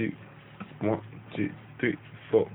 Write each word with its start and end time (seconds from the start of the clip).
two, 0.00 0.12
one, 0.80 1.02
two, 1.36 1.50
three, 1.78 1.96
four. 2.30 2.48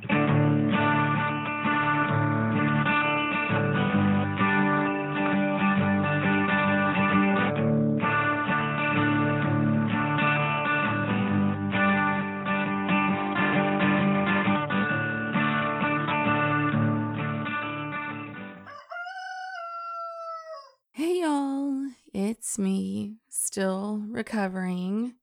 Hey 20.93 21.21
y'all, 21.21 21.91
it's 22.11 22.57
me, 22.57 23.17
still 23.29 24.03
recovering, 24.09 25.13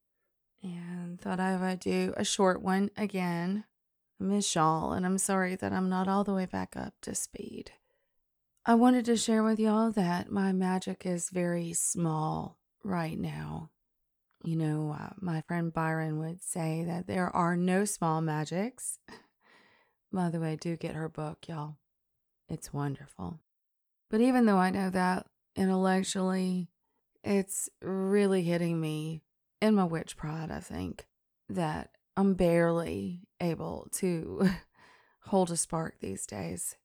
thought 1.23 1.41
I 1.41 1.57
would 1.57 1.79
do 1.79 2.13
a 2.17 2.25
short 2.25 2.63
one 2.63 2.91
again. 2.97 3.65
Miss 4.19 4.55
y'all, 4.55 4.93
and 4.93 5.07
I'm 5.07 5.19
sorry 5.19 5.55
that 5.57 5.73
I'm 5.73 5.89
not 5.89 6.09
all 6.09 6.25
the 6.25 6.35
way 6.35 6.47
back 6.47 6.77
up 6.77 6.95
to 7.03 7.15
speed. 7.15 7.73
I 8.67 8.75
wanted 8.75 9.05
to 9.07 9.17
share 9.17 9.43
with 9.43 9.59
y'all 9.59 9.91
that 9.93 10.31
my 10.31 10.53
magic 10.53 11.07
is 11.07 11.31
very 11.31 11.73
small 11.73 12.59
right 12.85 13.19
now. 13.19 13.71
You 14.45 14.57
know, 14.57 14.97
uh, 14.99 15.11
my 15.21 15.43
friend 15.43 15.73
Byron 15.73 16.19
would 16.19 16.43
say 16.43 16.85
that 16.87 17.07
there 17.07 17.35
are 17.35 17.57
no 17.57 17.85
small 17.85 18.21
magics. 18.21 18.99
By 20.13 20.29
the 20.29 20.41
way, 20.41 20.57
do 20.57 20.77
get 20.77 20.95
her 20.97 21.09
book, 21.09 21.47
y'all. 21.49 21.77
It's 22.49 22.73
wonderful. 22.73 23.39
But 24.11 24.21
even 24.21 24.47
though 24.47 24.59
I 24.59 24.71
know 24.71 24.91
that 24.91 25.27
intellectually, 25.55 26.69
it's 27.23 27.69
really 27.81 28.43
hitting 28.43 28.81
me 28.81 29.23
in 29.61 29.77
my 29.77 29.85
witch 29.85 30.17
pride, 30.17 30.51
I 30.51 30.59
think, 30.59 31.07
that 31.55 31.91
I'm 32.17 32.35
barely 32.35 33.21
able 33.41 33.89
to 33.93 34.49
hold 35.27 35.51
a 35.51 35.57
spark 35.57 35.97
these 36.01 36.27
days. 36.27 36.77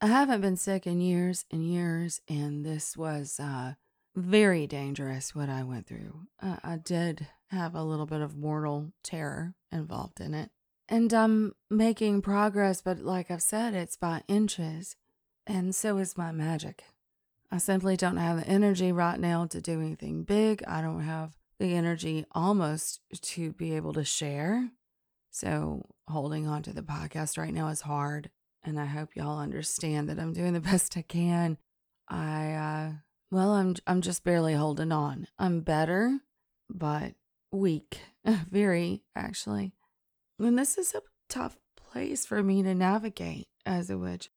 I 0.00 0.08
haven't 0.08 0.40
been 0.40 0.56
sick 0.56 0.86
in 0.86 1.00
years 1.00 1.44
and 1.50 1.66
years, 1.66 2.20
and 2.28 2.64
this 2.64 2.96
was 2.96 3.40
uh, 3.40 3.74
very 4.14 4.66
dangerous 4.66 5.34
what 5.34 5.48
I 5.48 5.62
went 5.62 5.86
through. 5.86 6.26
Uh, 6.42 6.56
I 6.62 6.76
did 6.76 7.26
have 7.50 7.74
a 7.74 7.82
little 7.82 8.06
bit 8.06 8.20
of 8.20 8.36
mortal 8.36 8.92
terror 9.02 9.54
involved 9.72 10.20
in 10.20 10.34
it. 10.34 10.50
And 10.88 11.12
I'm 11.12 11.54
making 11.70 12.22
progress, 12.22 12.82
but 12.82 12.98
like 12.98 13.30
I've 13.30 13.42
said, 13.42 13.74
it's 13.74 13.96
by 13.96 14.22
inches. 14.28 14.96
And 15.46 15.74
so 15.74 15.98
is 15.98 16.18
my 16.18 16.32
magic. 16.32 16.84
I 17.50 17.58
simply 17.58 17.96
don't 17.96 18.16
have 18.16 18.38
the 18.38 18.46
energy 18.46 18.92
right 18.92 19.18
now 19.18 19.46
to 19.46 19.60
do 19.60 19.80
anything 19.80 20.24
big. 20.24 20.62
I 20.66 20.80
don't 20.80 21.02
have 21.02 21.36
the 21.58 21.74
energy 21.74 22.24
almost 22.32 23.00
to 23.22 23.52
be 23.52 23.74
able 23.76 23.92
to 23.94 24.04
share. 24.04 24.70
So 25.30 25.86
holding 26.08 26.46
on 26.46 26.62
to 26.62 26.72
the 26.72 26.82
podcast 26.82 27.38
right 27.38 27.52
now 27.52 27.68
is 27.68 27.82
hard. 27.82 28.30
And 28.62 28.80
I 28.80 28.86
hope 28.86 29.10
y'all 29.14 29.38
understand 29.38 30.08
that 30.08 30.18
I'm 30.18 30.32
doing 30.32 30.52
the 30.52 30.60
best 30.72 30.96
I 30.96 31.02
can. 31.02 31.58
I 32.08 32.52
uh 32.52 32.90
well, 33.30 33.52
I'm 33.52 33.74
I'm 33.86 34.00
just 34.00 34.24
barely 34.24 34.54
holding 34.54 34.92
on. 34.92 35.26
I'm 35.38 35.60
better, 35.60 36.20
but 36.70 37.14
weak. 37.50 38.00
Very 38.50 39.02
actually. 39.16 39.72
And 40.38 40.58
this 40.58 40.76
is 40.78 40.94
a 40.94 41.02
tough 41.28 41.56
place 41.76 42.26
for 42.26 42.42
me 42.42 42.62
to 42.62 42.74
navigate 42.74 43.48
as 43.64 43.90
a 43.90 43.98
witch. 43.98 44.30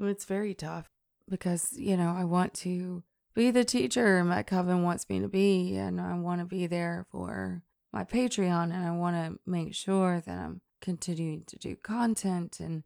It's 0.00 0.24
very 0.24 0.54
tough 0.54 0.88
because, 1.28 1.72
you 1.74 1.96
know, 1.96 2.14
I 2.16 2.24
want 2.24 2.54
to 2.54 3.02
be 3.34 3.50
the 3.50 3.64
teacher 3.64 4.22
my 4.24 4.42
coven 4.42 4.82
wants 4.82 5.08
me 5.08 5.20
to 5.20 5.28
be, 5.28 5.76
and 5.76 6.00
I 6.00 6.14
want 6.14 6.40
to 6.40 6.46
be 6.46 6.66
there 6.66 7.06
for 7.10 7.62
my 7.92 8.04
Patreon, 8.04 8.72
and 8.72 8.84
I 8.86 8.92
want 8.92 9.16
to 9.16 9.38
make 9.50 9.74
sure 9.74 10.22
that 10.24 10.38
I'm 10.38 10.60
continuing 10.80 11.44
to 11.46 11.58
do 11.58 11.76
content. 11.76 12.60
And 12.60 12.84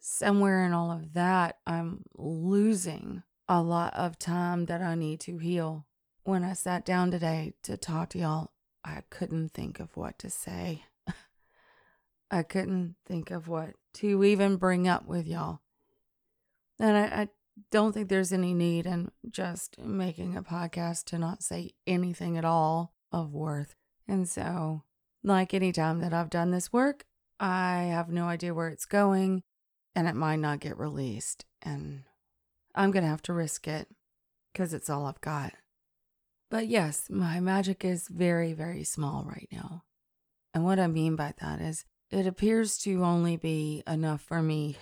somewhere 0.00 0.64
in 0.64 0.72
all 0.72 0.90
of 0.90 1.12
that, 1.14 1.58
I'm 1.66 2.04
losing 2.16 3.22
a 3.48 3.62
lot 3.62 3.94
of 3.94 4.18
time 4.18 4.66
that 4.66 4.82
I 4.82 4.94
need 4.94 5.20
to 5.20 5.38
heal. 5.38 5.86
When 6.24 6.44
I 6.44 6.52
sat 6.52 6.84
down 6.84 7.10
today 7.10 7.54
to 7.62 7.76
talk 7.76 8.10
to 8.10 8.18
y'all, 8.18 8.52
I 8.84 9.02
couldn't 9.10 9.50
think 9.50 9.80
of 9.80 9.96
what 9.96 10.18
to 10.20 10.30
say. 10.30 10.84
I 12.30 12.42
couldn't 12.42 12.96
think 13.06 13.30
of 13.30 13.48
what 13.48 13.70
to 13.94 14.24
even 14.24 14.56
bring 14.56 14.86
up 14.86 15.06
with 15.06 15.26
y'all. 15.26 15.60
And 16.78 16.96
I, 16.96 17.22
I 17.22 17.28
don't 17.70 17.92
think 17.92 18.08
there's 18.08 18.32
any 18.32 18.54
need 18.54 18.86
in 18.86 19.10
just 19.30 19.78
making 19.78 20.36
a 20.36 20.42
podcast 20.42 21.04
to 21.06 21.18
not 21.18 21.42
say 21.42 21.72
anything 21.86 22.36
at 22.36 22.44
all 22.44 22.94
of 23.12 23.32
worth. 23.32 23.74
And 24.06 24.28
so, 24.28 24.84
like 25.22 25.52
any 25.52 25.72
time 25.72 26.00
that 26.00 26.14
I've 26.14 26.30
done 26.30 26.50
this 26.50 26.72
work, 26.72 27.04
I 27.40 27.84
have 27.84 28.08
no 28.08 28.24
idea 28.24 28.54
where 28.54 28.68
it's 28.68 28.86
going 28.86 29.42
and 29.94 30.08
it 30.08 30.14
might 30.14 30.36
not 30.36 30.60
get 30.60 30.78
released. 30.78 31.44
And 31.62 32.04
I'm 32.74 32.90
going 32.90 33.02
to 33.02 33.10
have 33.10 33.22
to 33.22 33.32
risk 33.32 33.66
it 33.68 33.88
because 34.52 34.72
it's 34.72 34.90
all 34.90 35.06
I've 35.06 35.20
got. 35.20 35.52
But 36.50 36.68
yes, 36.68 37.10
my 37.10 37.40
magic 37.40 37.84
is 37.84 38.08
very, 38.08 38.52
very 38.52 38.84
small 38.84 39.24
right 39.28 39.48
now. 39.52 39.82
And 40.54 40.64
what 40.64 40.78
I 40.78 40.86
mean 40.86 41.14
by 41.14 41.34
that 41.40 41.60
is 41.60 41.84
it 42.10 42.26
appears 42.26 42.78
to 42.78 43.04
only 43.04 43.36
be 43.36 43.82
enough 43.86 44.22
for 44.22 44.40
me 44.40 44.76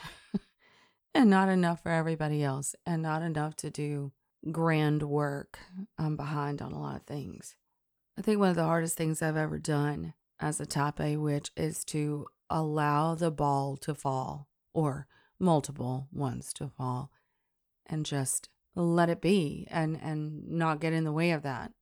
and 1.17 1.31
not 1.31 1.49
enough 1.49 1.83
for 1.83 1.91
everybody 1.91 2.45
else, 2.45 2.75
and 2.85 3.01
not 3.01 3.23
enough 3.23 3.57
to 3.57 3.71
do 3.71 4.13
grand 4.53 5.03
work. 5.03 5.59
I'm 5.99 6.15
behind 6.15 6.61
on 6.61 6.73
a 6.73 6.79
lot 6.79 6.97
of 6.97 7.05
things. 7.05 7.57
I 8.19 8.23
think 8.23 8.39
one 8.39 8.51
of 8.51 8.57
the 8.57 8.65
hardest 8.65 8.99
things 8.99 9.23
I've 9.23 9.37
ever 9.37 9.59
done 9.59 10.13
as 10.39 10.61
a 10.61 10.67
type 10.67 11.01
A 11.01 11.17
witch 11.17 11.51
is 11.57 11.85
to 11.87 12.27
allow 12.51 13.15
the 13.15 13.31
ball 13.31 13.79
to 13.79 13.95
fall, 13.95 14.49
or 14.75 15.07
multiple 15.39 16.07
ones 16.13 16.53
to 16.55 16.69
fall, 16.69 17.11
and 17.87 18.05
just 18.05 18.51
let 18.75 19.09
it 19.09 19.23
be 19.23 19.67
and, 19.71 19.99
and 20.03 20.47
not 20.47 20.81
get 20.81 20.93
in 20.93 21.05
the 21.05 21.13
way 21.13 21.31
of 21.31 21.43
that. 21.43 21.73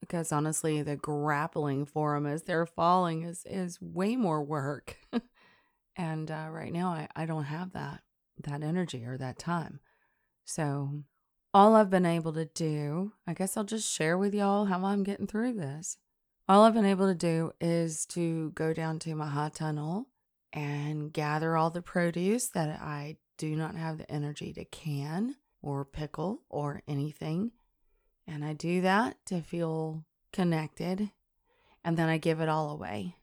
Because 0.00 0.32
honestly, 0.32 0.80
the 0.80 0.96
grappling 0.96 1.84
for 1.84 2.14
them 2.14 2.24
as 2.24 2.44
they're 2.44 2.64
falling 2.64 3.24
is, 3.24 3.44
is 3.44 3.78
way 3.82 4.16
more 4.16 4.42
work. 4.42 4.96
and 5.96 6.30
uh, 6.30 6.48
right 6.50 6.72
now, 6.72 6.88
I, 6.88 7.08
I 7.14 7.26
don't 7.26 7.44
have 7.44 7.72
that 7.74 8.00
that 8.42 8.62
energy 8.62 9.04
or 9.04 9.16
that 9.18 9.38
time. 9.38 9.80
So, 10.44 11.04
all 11.52 11.76
I've 11.76 11.90
been 11.90 12.06
able 12.06 12.32
to 12.32 12.46
do, 12.46 13.12
I 13.26 13.34
guess 13.34 13.56
I'll 13.56 13.64
just 13.64 13.90
share 13.90 14.18
with 14.18 14.34
y'all 14.34 14.64
how 14.64 14.84
I'm 14.84 15.04
getting 15.04 15.26
through 15.26 15.54
this. 15.54 15.98
All 16.48 16.64
I've 16.64 16.74
been 16.74 16.84
able 16.84 17.06
to 17.06 17.14
do 17.14 17.52
is 17.60 18.04
to 18.06 18.50
go 18.50 18.74
down 18.74 18.98
to 19.00 19.14
my 19.14 19.28
hot 19.28 19.54
tunnel 19.54 20.08
and 20.52 21.12
gather 21.12 21.56
all 21.56 21.70
the 21.70 21.80
produce 21.80 22.48
that 22.48 22.80
I 22.80 23.16
do 23.38 23.56
not 23.56 23.76
have 23.76 23.98
the 23.98 24.10
energy 24.10 24.52
to 24.52 24.64
can 24.64 25.36
or 25.62 25.84
pickle 25.84 26.42
or 26.50 26.82
anything. 26.86 27.52
And 28.26 28.44
I 28.44 28.52
do 28.52 28.80
that 28.82 29.16
to 29.26 29.40
feel 29.40 30.04
connected. 30.32 31.10
And 31.84 31.96
then 31.96 32.08
I 32.08 32.18
give 32.18 32.40
it 32.40 32.48
all 32.48 32.70
away 32.70 33.16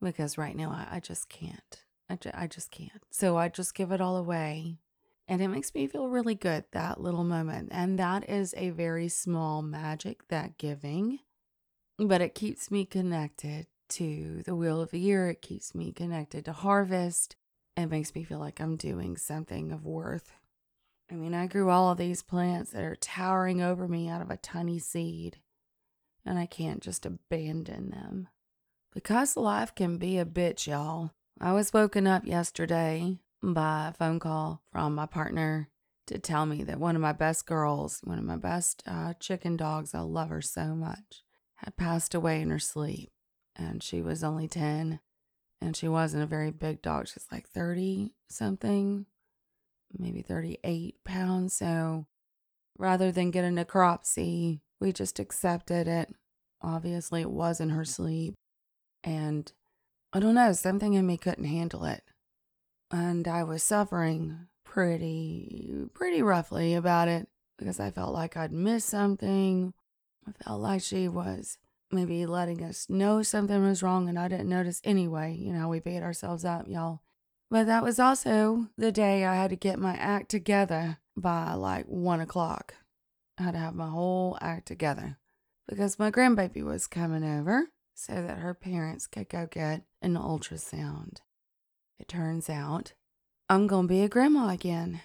because 0.00 0.38
right 0.38 0.56
now 0.56 0.70
I, 0.70 0.96
I 0.96 1.00
just 1.00 1.28
can't. 1.28 1.84
I, 2.08 2.16
ju- 2.16 2.30
I 2.34 2.46
just 2.46 2.70
can't. 2.70 3.02
So 3.10 3.36
I 3.36 3.48
just 3.48 3.74
give 3.74 3.92
it 3.92 4.00
all 4.00 4.16
away. 4.16 4.78
And 5.26 5.40
it 5.40 5.48
makes 5.48 5.74
me 5.74 5.86
feel 5.86 6.08
really 6.08 6.34
good, 6.34 6.64
that 6.72 7.00
little 7.00 7.24
moment. 7.24 7.70
And 7.72 7.98
that 7.98 8.28
is 8.28 8.54
a 8.56 8.70
very 8.70 9.08
small 9.08 9.62
magic, 9.62 10.28
that 10.28 10.58
giving. 10.58 11.20
But 11.98 12.20
it 12.20 12.34
keeps 12.34 12.70
me 12.70 12.84
connected 12.84 13.66
to 13.90 14.42
the 14.44 14.54
wheel 14.54 14.82
of 14.82 14.90
the 14.90 14.98
year. 14.98 15.30
It 15.30 15.40
keeps 15.40 15.74
me 15.74 15.92
connected 15.92 16.44
to 16.44 16.52
harvest. 16.52 17.36
It 17.76 17.86
makes 17.86 18.14
me 18.14 18.22
feel 18.22 18.38
like 18.38 18.60
I'm 18.60 18.76
doing 18.76 19.16
something 19.16 19.72
of 19.72 19.86
worth. 19.86 20.32
I 21.10 21.14
mean, 21.14 21.34
I 21.34 21.46
grew 21.46 21.70
all 21.70 21.90
of 21.90 21.98
these 21.98 22.22
plants 22.22 22.70
that 22.70 22.82
are 22.82 22.96
towering 22.96 23.62
over 23.62 23.86
me 23.88 24.08
out 24.08 24.22
of 24.22 24.30
a 24.30 24.36
tiny 24.36 24.78
seed, 24.78 25.38
and 26.24 26.38
I 26.38 26.46
can't 26.46 26.82
just 26.82 27.04
abandon 27.04 27.90
them. 27.90 28.28
Because 28.92 29.36
life 29.36 29.74
can 29.74 29.98
be 29.98 30.18
a 30.18 30.24
bitch, 30.24 30.66
y'all. 30.66 31.12
I 31.40 31.52
was 31.52 31.72
woken 31.72 32.06
up 32.06 32.24
yesterday 32.24 33.18
by 33.42 33.88
a 33.88 33.92
phone 33.92 34.20
call 34.20 34.62
from 34.70 34.94
my 34.94 35.06
partner 35.06 35.68
to 36.06 36.18
tell 36.18 36.46
me 36.46 36.62
that 36.64 36.78
one 36.78 36.96
of 36.96 37.02
my 37.02 37.12
best 37.12 37.46
girls, 37.46 38.00
one 38.04 38.18
of 38.18 38.24
my 38.24 38.36
best 38.36 38.82
uh, 38.86 39.14
chicken 39.14 39.56
dogs, 39.56 39.94
I 39.94 40.00
love 40.00 40.28
her 40.28 40.42
so 40.42 40.74
much, 40.74 41.24
had 41.56 41.76
passed 41.76 42.14
away 42.14 42.40
in 42.40 42.50
her 42.50 42.58
sleep. 42.58 43.10
And 43.56 43.82
she 43.82 44.00
was 44.00 44.22
only 44.22 44.48
10. 44.48 45.00
And 45.60 45.76
she 45.76 45.88
wasn't 45.88 46.22
a 46.22 46.26
very 46.26 46.50
big 46.50 46.82
dog. 46.82 47.08
She's 47.08 47.26
like 47.32 47.48
30 47.48 48.14
something, 48.28 49.06
maybe 49.98 50.22
38 50.22 50.96
pounds. 51.04 51.54
So 51.54 52.06
rather 52.78 53.10
than 53.10 53.30
get 53.30 53.44
a 53.44 53.48
necropsy, 53.48 54.60
we 54.80 54.92
just 54.92 55.18
accepted 55.18 55.88
it. 55.88 56.14
Obviously, 56.60 57.22
it 57.22 57.30
was 57.30 57.60
in 57.60 57.70
her 57.70 57.84
sleep. 57.84 58.34
And 59.02 59.50
I 60.16 60.20
don't 60.20 60.36
know, 60.36 60.52
something 60.52 60.94
in 60.94 61.08
me 61.08 61.16
couldn't 61.16 61.44
handle 61.44 61.84
it. 61.84 62.04
And 62.92 63.26
I 63.26 63.42
was 63.42 63.64
suffering 63.64 64.46
pretty, 64.64 65.88
pretty 65.92 66.22
roughly 66.22 66.74
about 66.74 67.08
it 67.08 67.26
because 67.58 67.80
I 67.80 67.90
felt 67.90 68.14
like 68.14 68.36
I'd 68.36 68.52
missed 68.52 68.88
something. 68.88 69.74
I 70.24 70.30
felt 70.44 70.60
like 70.60 70.82
she 70.82 71.08
was 71.08 71.58
maybe 71.90 72.26
letting 72.26 72.62
us 72.62 72.88
know 72.88 73.22
something 73.22 73.60
was 73.60 73.82
wrong 73.82 74.08
and 74.08 74.16
I 74.16 74.28
didn't 74.28 74.48
notice 74.48 74.80
anyway. 74.84 75.34
You 75.34 75.52
know, 75.52 75.66
we 75.66 75.80
beat 75.80 76.02
ourselves 76.02 76.44
up, 76.44 76.68
y'all. 76.68 77.00
But 77.50 77.66
that 77.66 77.82
was 77.82 77.98
also 77.98 78.68
the 78.78 78.92
day 78.92 79.24
I 79.24 79.34
had 79.34 79.50
to 79.50 79.56
get 79.56 79.80
my 79.80 79.94
act 79.94 80.30
together 80.30 80.98
by 81.16 81.54
like 81.54 81.86
one 81.86 82.20
o'clock. 82.20 82.74
I 83.36 83.42
had 83.42 83.54
to 83.54 83.58
have 83.58 83.74
my 83.74 83.88
whole 83.88 84.38
act 84.40 84.66
together 84.66 85.18
because 85.68 85.98
my 85.98 86.12
grandbaby 86.12 86.62
was 86.62 86.86
coming 86.86 87.24
over 87.24 87.70
so 87.94 88.14
that 88.14 88.38
her 88.38 88.54
parents 88.54 89.06
could 89.06 89.28
go 89.28 89.46
get 89.50 89.82
an 90.02 90.14
ultrasound. 90.14 91.18
It 91.98 92.08
turns 92.08 92.50
out 92.50 92.92
I'm 93.48 93.66
going 93.66 93.86
to 93.86 93.94
be 93.94 94.02
a 94.02 94.08
grandma 94.08 94.48
again. 94.48 95.00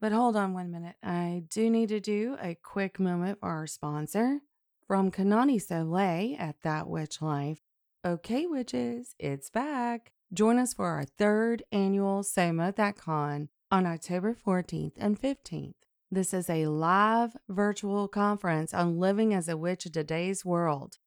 But 0.00 0.12
hold 0.12 0.36
on 0.36 0.52
one 0.52 0.70
minute. 0.70 0.96
I 1.02 1.44
do 1.48 1.70
need 1.70 1.88
to 1.88 2.00
do 2.00 2.36
a 2.40 2.56
quick 2.62 3.00
moment 3.00 3.40
for 3.40 3.48
our 3.48 3.66
sponsor 3.66 4.40
from 4.86 5.10
Kanani 5.10 5.60
Soleil 5.60 6.36
at 6.38 6.60
That 6.62 6.88
Witch 6.88 7.22
Life. 7.22 7.60
Okay, 8.04 8.44
witches, 8.44 9.14
it's 9.18 9.48
back. 9.48 10.12
Join 10.32 10.58
us 10.58 10.74
for 10.74 10.88
our 10.88 11.04
third 11.04 11.62
annual 11.72 12.22
So 12.22 12.52
Mote 12.52 12.96
Con 12.96 13.48
on 13.70 13.86
October 13.86 14.34
14th 14.34 14.92
and 14.98 15.18
15th. 15.18 15.74
This 16.10 16.34
is 16.34 16.50
a 16.50 16.66
live 16.66 17.36
virtual 17.48 18.08
conference 18.08 18.74
on 18.74 18.98
living 18.98 19.32
as 19.32 19.48
a 19.48 19.56
witch 19.56 19.86
in 19.86 19.92
today's 19.92 20.44
world. 20.44 20.98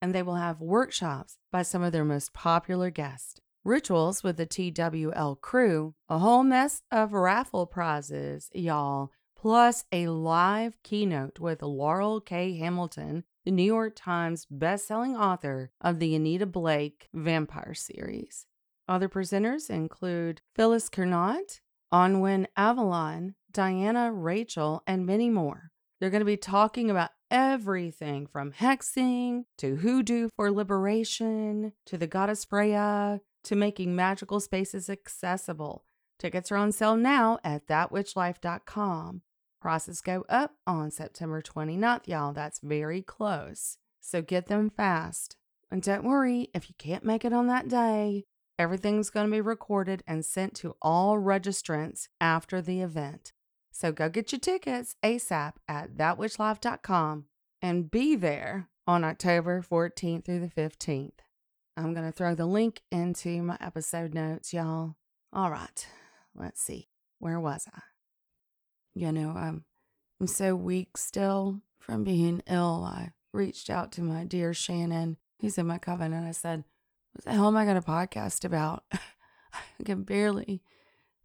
And 0.00 0.14
they 0.14 0.22
will 0.22 0.36
have 0.36 0.60
workshops 0.60 1.38
by 1.50 1.62
some 1.62 1.82
of 1.82 1.92
their 1.92 2.04
most 2.04 2.32
popular 2.32 2.90
guests 2.90 3.40
rituals 3.64 4.22
with 4.22 4.36
the 4.38 4.46
TWL 4.46 5.34
crew, 5.40 5.94
a 6.08 6.18
whole 6.18 6.42
mess 6.42 6.82
of 6.90 7.12
raffle 7.12 7.66
prizes, 7.66 8.48
y'all, 8.54 9.10
plus 9.36 9.84
a 9.92 10.08
live 10.08 10.82
keynote 10.82 11.38
with 11.38 11.60
Laurell 11.60 12.24
K. 12.24 12.56
Hamilton, 12.56 13.24
the 13.44 13.50
New 13.50 13.62
York 13.62 13.92
Times 13.94 14.46
bestselling 14.46 15.18
author 15.18 15.70
of 15.80 15.98
the 15.98 16.14
Anita 16.14 16.46
Blake 16.46 17.08
Vampire 17.12 17.74
series. 17.74 18.46
Other 18.88 19.08
presenters 19.08 19.68
include 19.68 20.40
Phyllis 20.56 20.88
Curott, 20.88 21.60
Annwyn 21.92 22.46
Avalon, 22.56 23.34
Diana 23.52 24.10
Rajchel, 24.12 24.80
and 24.86 25.06
many 25.06 25.28
more. 25.28 25.70
They're 26.00 26.10
going 26.10 26.20
to 26.20 26.24
be 26.24 26.36
talking 26.36 26.90
about 26.90 27.10
everything 27.30 28.26
from 28.26 28.52
hexing 28.52 29.44
to 29.58 29.76
hoodoo 29.76 30.28
for 30.34 30.50
liberation 30.50 31.72
to 31.86 31.96
the 31.96 32.06
goddess 32.06 32.44
Freya 32.44 33.20
to 33.44 33.56
making 33.56 33.94
magical 33.94 34.40
spaces 34.40 34.90
accessible. 34.90 35.84
Tickets 36.18 36.50
are 36.50 36.56
on 36.56 36.72
sale 36.72 36.96
now 36.96 37.38
at 37.44 37.66
thatwitchlife.com. 37.66 39.22
Prices 39.60 40.00
go 40.00 40.24
up 40.28 40.54
on 40.66 40.90
September 40.90 41.42
29th, 41.42 42.06
y'all. 42.06 42.32
That's 42.32 42.60
very 42.60 43.02
close. 43.02 43.78
So 44.00 44.22
get 44.22 44.48
them 44.48 44.70
fast. 44.70 45.36
And 45.70 45.82
don't 45.82 46.04
worry 46.04 46.48
if 46.54 46.68
you 46.68 46.74
can't 46.78 47.04
make 47.04 47.24
it 47.24 47.32
on 47.32 47.46
that 47.48 47.68
day. 47.68 48.24
Everything's 48.58 49.10
going 49.10 49.26
to 49.26 49.32
be 49.32 49.40
recorded 49.40 50.02
and 50.06 50.24
sent 50.24 50.54
to 50.56 50.74
all 50.82 51.16
registrants 51.16 52.08
after 52.20 52.60
the 52.60 52.80
event. 52.80 53.32
So 53.78 53.92
go 53.92 54.08
get 54.08 54.32
your 54.32 54.40
tickets 54.40 54.96
ASAP 55.04 55.52
at 55.68 55.96
thatwitchlife.com 55.96 57.26
and 57.62 57.88
be 57.88 58.16
there 58.16 58.70
on 58.88 59.04
October 59.04 59.62
14th 59.62 60.24
through 60.24 60.40
the 60.40 60.48
15th. 60.48 61.20
I'm 61.76 61.94
going 61.94 62.04
to 62.04 62.10
throw 62.10 62.34
the 62.34 62.44
link 62.44 62.80
into 62.90 63.40
my 63.40 63.56
episode 63.60 64.14
notes, 64.14 64.52
y'all. 64.52 64.96
All 65.32 65.52
right, 65.52 65.86
let's 66.34 66.60
see. 66.60 66.88
Where 67.20 67.38
was 67.38 67.68
I? 67.72 67.82
You 68.96 69.12
know, 69.12 69.30
I'm, 69.30 69.64
I'm 70.20 70.26
so 70.26 70.56
weak 70.56 70.96
still 70.96 71.60
from 71.78 72.02
being 72.02 72.42
ill. 72.48 72.84
I 72.84 73.12
reached 73.32 73.70
out 73.70 73.92
to 73.92 74.02
my 74.02 74.24
dear 74.24 74.52
Shannon, 74.52 75.18
who's 75.40 75.56
in 75.56 75.68
my 75.68 75.78
coven, 75.78 76.12
and 76.12 76.26
I 76.26 76.32
said, 76.32 76.64
What 77.12 77.26
the 77.26 77.32
hell 77.32 77.46
am 77.46 77.56
I 77.56 77.64
going 77.64 77.80
to 77.80 77.88
podcast 77.88 78.44
about? 78.44 78.82
I 78.92 79.84
can 79.84 80.02
barely, 80.02 80.64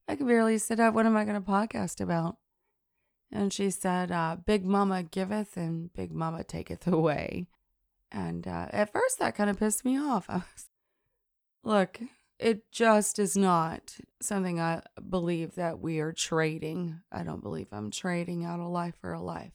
I 0.08 0.16
can 0.16 0.28
barely 0.28 0.60
sit 0.60 0.80
up. 0.80 0.94
What 0.94 1.08
am 1.08 1.18
I 1.18 1.26
going 1.26 1.42
to 1.42 1.50
podcast 1.50 2.00
about? 2.00 2.38
And 3.34 3.52
she 3.52 3.72
said, 3.72 4.12
uh, 4.12 4.38
Big 4.46 4.64
Mama 4.64 5.02
giveth 5.02 5.58
and 5.58 5.92
Big 5.94 6.14
Mama 6.14 6.44
taketh 6.44 6.86
away. 6.88 7.48
And 8.12 8.48
uh, 8.48 8.68
at 8.70 8.94
first, 8.94 9.18
that 9.18 9.36
kind 9.36 9.50
of 9.50 9.58
pissed 9.58 9.84
me 9.84 9.98
off. 9.98 10.26
I 10.30 10.36
was, 10.36 10.70
look, 11.64 12.00
it 12.38 12.72
just 12.72 13.18
is 13.18 13.36
not 13.36 13.98
something 14.22 14.62
I 14.62 14.84
believe 15.10 15.56
that 15.56 15.80
we 15.80 16.00
are 16.00 16.14
trading. 16.14 17.00
I 17.12 17.24
don't 17.24 17.42
believe 17.42 17.68
I'm 17.72 17.90
trading 17.90 18.46
out 18.46 18.60
a 18.60 18.68
life 18.68 18.96
for 19.02 19.14
a 19.14 19.22
life. 19.22 19.54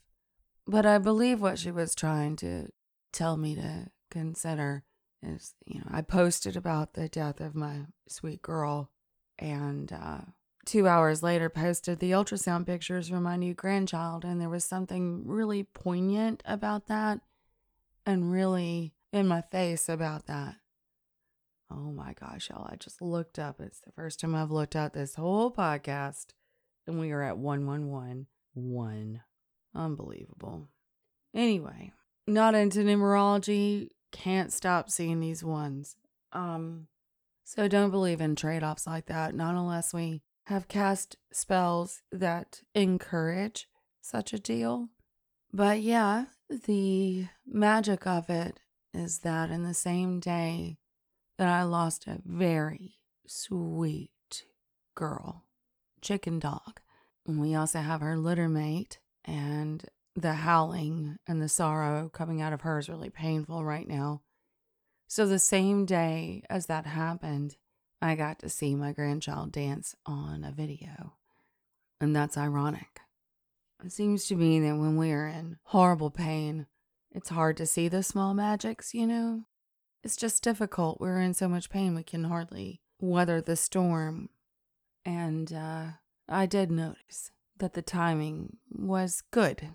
But 0.66 0.84
I 0.84 0.98
believe 0.98 1.40
what 1.40 1.60
she 1.60 1.70
was 1.70 1.94
trying 1.94 2.34
to 2.36 2.70
tell 3.12 3.36
me 3.36 3.54
to 3.54 3.90
consider 4.10 4.82
is, 5.22 5.54
you 5.66 5.78
know, 5.78 5.86
I 5.88 6.02
posted 6.02 6.56
about 6.56 6.94
the 6.94 7.08
death 7.08 7.40
of 7.40 7.54
my 7.54 7.86
sweet 8.08 8.42
girl 8.42 8.90
and 9.38 9.92
uh, 9.92 10.20
two 10.68 10.86
hours 10.86 11.22
later 11.22 11.48
posted 11.48 11.98
the 11.98 12.10
ultrasound 12.10 12.66
pictures 12.66 13.08
for 13.08 13.20
my 13.20 13.36
new 13.36 13.54
grandchild. 13.54 14.22
And 14.22 14.38
there 14.38 14.50
was 14.50 14.64
something 14.64 15.26
really 15.26 15.62
poignant 15.62 16.42
about 16.44 16.88
that 16.88 17.20
and 18.04 18.30
really 18.30 18.92
in 19.10 19.26
my 19.26 19.40
face 19.40 19.88
about 19.88 20.26
that. 20.26 20.56
Oh 21.70 21.90
my 21.90 22.12
gosh, 22.12 22.50
y'all. 22.50 22.68
I 22.70 22.76
just 22.76 23.00
looked 23.00 23.38
up. 23.38 23.60
It's 23.60 23.80
the 23.80 23.92
first 23.92 24.20
time 24.20 24.34
I've 24.34 24.50
looked 24.50 24.76
up 24.76 24.92
this 24.92 25.14
whole 25.14 25.50
podcast, 25.50 26.28
and 26.86 26.98
we 26.98 27.12
are 27.12 27.22
at 27.22 27.38
1111. 27.38 29.20
Unbelievable. 29.74 30.68
Anyway, 31.34 31.92
not 32.26 32.54
into 32.54 32.80
numerology. 32.80 33.88
Can't 34.12 34.52
stop 34.52 34.90
seeing 34.90 35.20
these 35.20 35.44
ones. 35.44 35.96
Um, 36.32 36.88
so 37.44 37.68
don't 37.68 37.90
believe 37.90 38.22
in 38.22 38.34
trade 38.34 38.62
offs 38.62 38.86
like 38.86 39.06
that, 39.06 39.34
not 39.34 39.54
unless 39.54 39.92
we 39.92 40.22
have 40.48 40.66
cast 40.66 41.16
spells 41.30 42.00
that 42.10 42.62
encourage 42.74 43.68
such 44.00 44.32
a 44.32 44.38
deal. 44.38 44.88
But 45.52 45.82
yeah, 45.82 46.24
the 46.48 47.26
magic 47.46 48.06
of 48.06 48.30
it 48.30 48.60
is 48.94 49.18
that 49.18 49.50
in 49.50 49.62
the 49.62 49.74
same 49.74 50.20
day 50.20 50.78
that 51.36 51.48
I 51.48 51.64
lost 51.64 52.06
a 52.06 52.22
very 52.24 52.94
sweet 53.26 54.44
girl, 54.94 55.44
chicken 56.00 56.38
dog, 56.38 56.80
we 57.26 57.54
also 57.54 57.80
have 57.80 58.00
her 58.00 58.16
litter 58.16 58.48
mate, 58.48 59.00
and 59.26 59.84
the 60.16 60.32
howling 60.32 61.18
and 61.26 61.42
the 61.42 61.48
sorrow 61.50 62.08
coming 62.08 62.40
out 62.40 62.54
of 62.54 62.62
her 62.62 62.78
is 62.78 62.88
really 62.88 63.10
painful 63.10 63.66
right 63.66 63.86
now. 63.86 64.22
So, 65.06 65.26
the 65.26 65.38
same 65.38 65.84
day 65.84 66.42
as 66.48 66.66
that 66.66 66.86
happened, 66.86 67.56
I 68.00 68.14
got 68.14 68.38
to 68.40 68.48
see 68.48 68.74
my 68.74 68.92
grandchild 68.92 69.52
dance 69.52 69.94
on 70.06 70.44
a 70.44 70.52
video. 70.52 71.14
And 72.00 72.14
that's 72.14 72.38
ironic 72.38 73.00
it 73.84 73.92
seems 73.92 74.26
to 74.26 74.34
me 74.34 74.60
that 74.60 74.76
when 74.76 74.96
we 74.96 75.12
are 75.12 75.26
in 75.26 75.58
horrible 75.64 76.10
pain, 76.10 76.66
it's 77.12 77.28
hard 77.28 77.56
to 77.58 77.66
see 77.66 77.88
the 77.88 78.02
small 78.02 78.34
magics, 78.34 78.92
you 78.92 79.06
know? 79.06 79.44
It's 80.02 80.16
just 80.16 80.42
difficult. 80.42 81.00
We're 81.00 81.20
in 81.20 81.34
so 81.34 81.48
much 81.48 81.70
pain, 81.70 81.94
we 81.94 82.02
can 82.02 82.24
hardly 82.24 82.80
weather 83.00 83.40
the 83.40 83.56
storm. 83.56 84.30
And 85.04 85.52
uh, 85.52 85.86
I 86.28 86.46
did 86.46 86.70
notice 86.70 87.30
that 87.58 87.74
the 87.74 87.82
timing 87.82 88.58
was 88.70 89.22
good, 89.30 89.70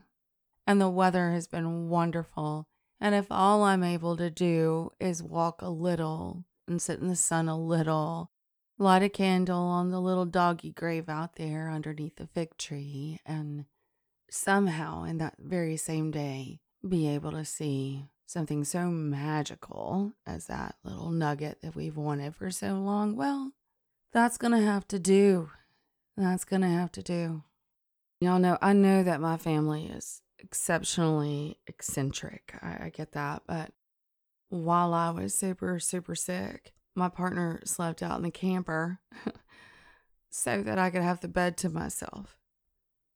and 0.68 0.80
the 0.80 0.90
weather 0.90 1.32
has 1.32 1.48
been 1.48 1.90
wonderful. 1.90 2.68
And 3.00 3.16
if 3.16 3.28
all 3.30 3.64
I'm 3.64 3.84
able 3.84 4.16
to 4.18 4.30
do 4.30 4.92
is 5.00 5.24
walk 5.24 5.62
a 5.62 5.70
little 5.70 6.46
and 6.68 6.82
sit 6.82 7.00
in 7.00 7.08
the 7.08 7.16
sun 7.16 7.48
a 7.48 7.58
little, 7.58 8.32
light 8.78 9.04
a 9.04 9.10
candle 9.10 9.60
on 9.60 9.92
the 9.92 10.00
little 10.00 10.26
doggy 10.26 10.72
grave 10.72 11.10
out 11.10 11.36
there 11.36 11.70
underneath 11.70 12.16
the 12.18 12.28
fig 12.28 12.58
tree, 12.58 13.20
and 13.26 13.66
somehow 14.30 15.04
in 15.04 15.18
that 15.20 15.36
very 15.40 15.78
same 15.78 16.12
day 16.12 16.60
be 16.88 17.08
able 17.08 17.32
to 17.32 17.46
see 17.46 18.06
something 18.26 18.64
so 18.64 18.88
magical 18.88 20.14
as 20.26 20.48
that 20.48 20.76
little 20.84 21.12
nugget 21.12 21.62
that 21.62 21.76
we've 21.76 21.98
wanted 21.98 22.36
for 22.36 22.50
so 22.50 22.74
long, 22.74 23.16
well, 23.16 23.52
that's 24.12 24.38
going 24.38 24.54
to 24.54 24.66
have 24.66 24.88
to 24.88 25.00
do. 25.00 25.50
That's 26.18 26.46
going 26.46 26.62
to 26.62 26.68
have 26.68 26.92
to 26.94 27.04
do. 27.04 27.44
Y'all 28.20 28.40
know, 28.40 28.58
I 28.62 28.74
know 28.74 29.04
that 29.04 29.22
my 29.22 29.38
family 29.38 29.86
is 29.86 30.22
exceptionally 30.40 31.58
eccentric. 31.68 32.56
I, 32.62 32.86
I 32.86 32.92
get 32.94 33.14
that. 33.14 33.44
But 33.48 33.72
while 34.54 34.94
I 34.94 35.10
was 35.10 35.34
super, 35.34 35.80
super 35.80 36.16
sick, 36.16 36.74
my 36.96 37.10
partner 37.10 37.62
slept 37.66 38.04
out 38.04 38.18
in 38.18 38.24
the 38.24 38.32
camper 38.32 39.00
so 40.30 40.62
that 40.62 40.78
I 40.78 40.90
could 40.90 41.02
have 41.02 41.22
the 41.22 41.28
bed 41.28 41.58
to 41.58 41.70
myself 41.70 42.38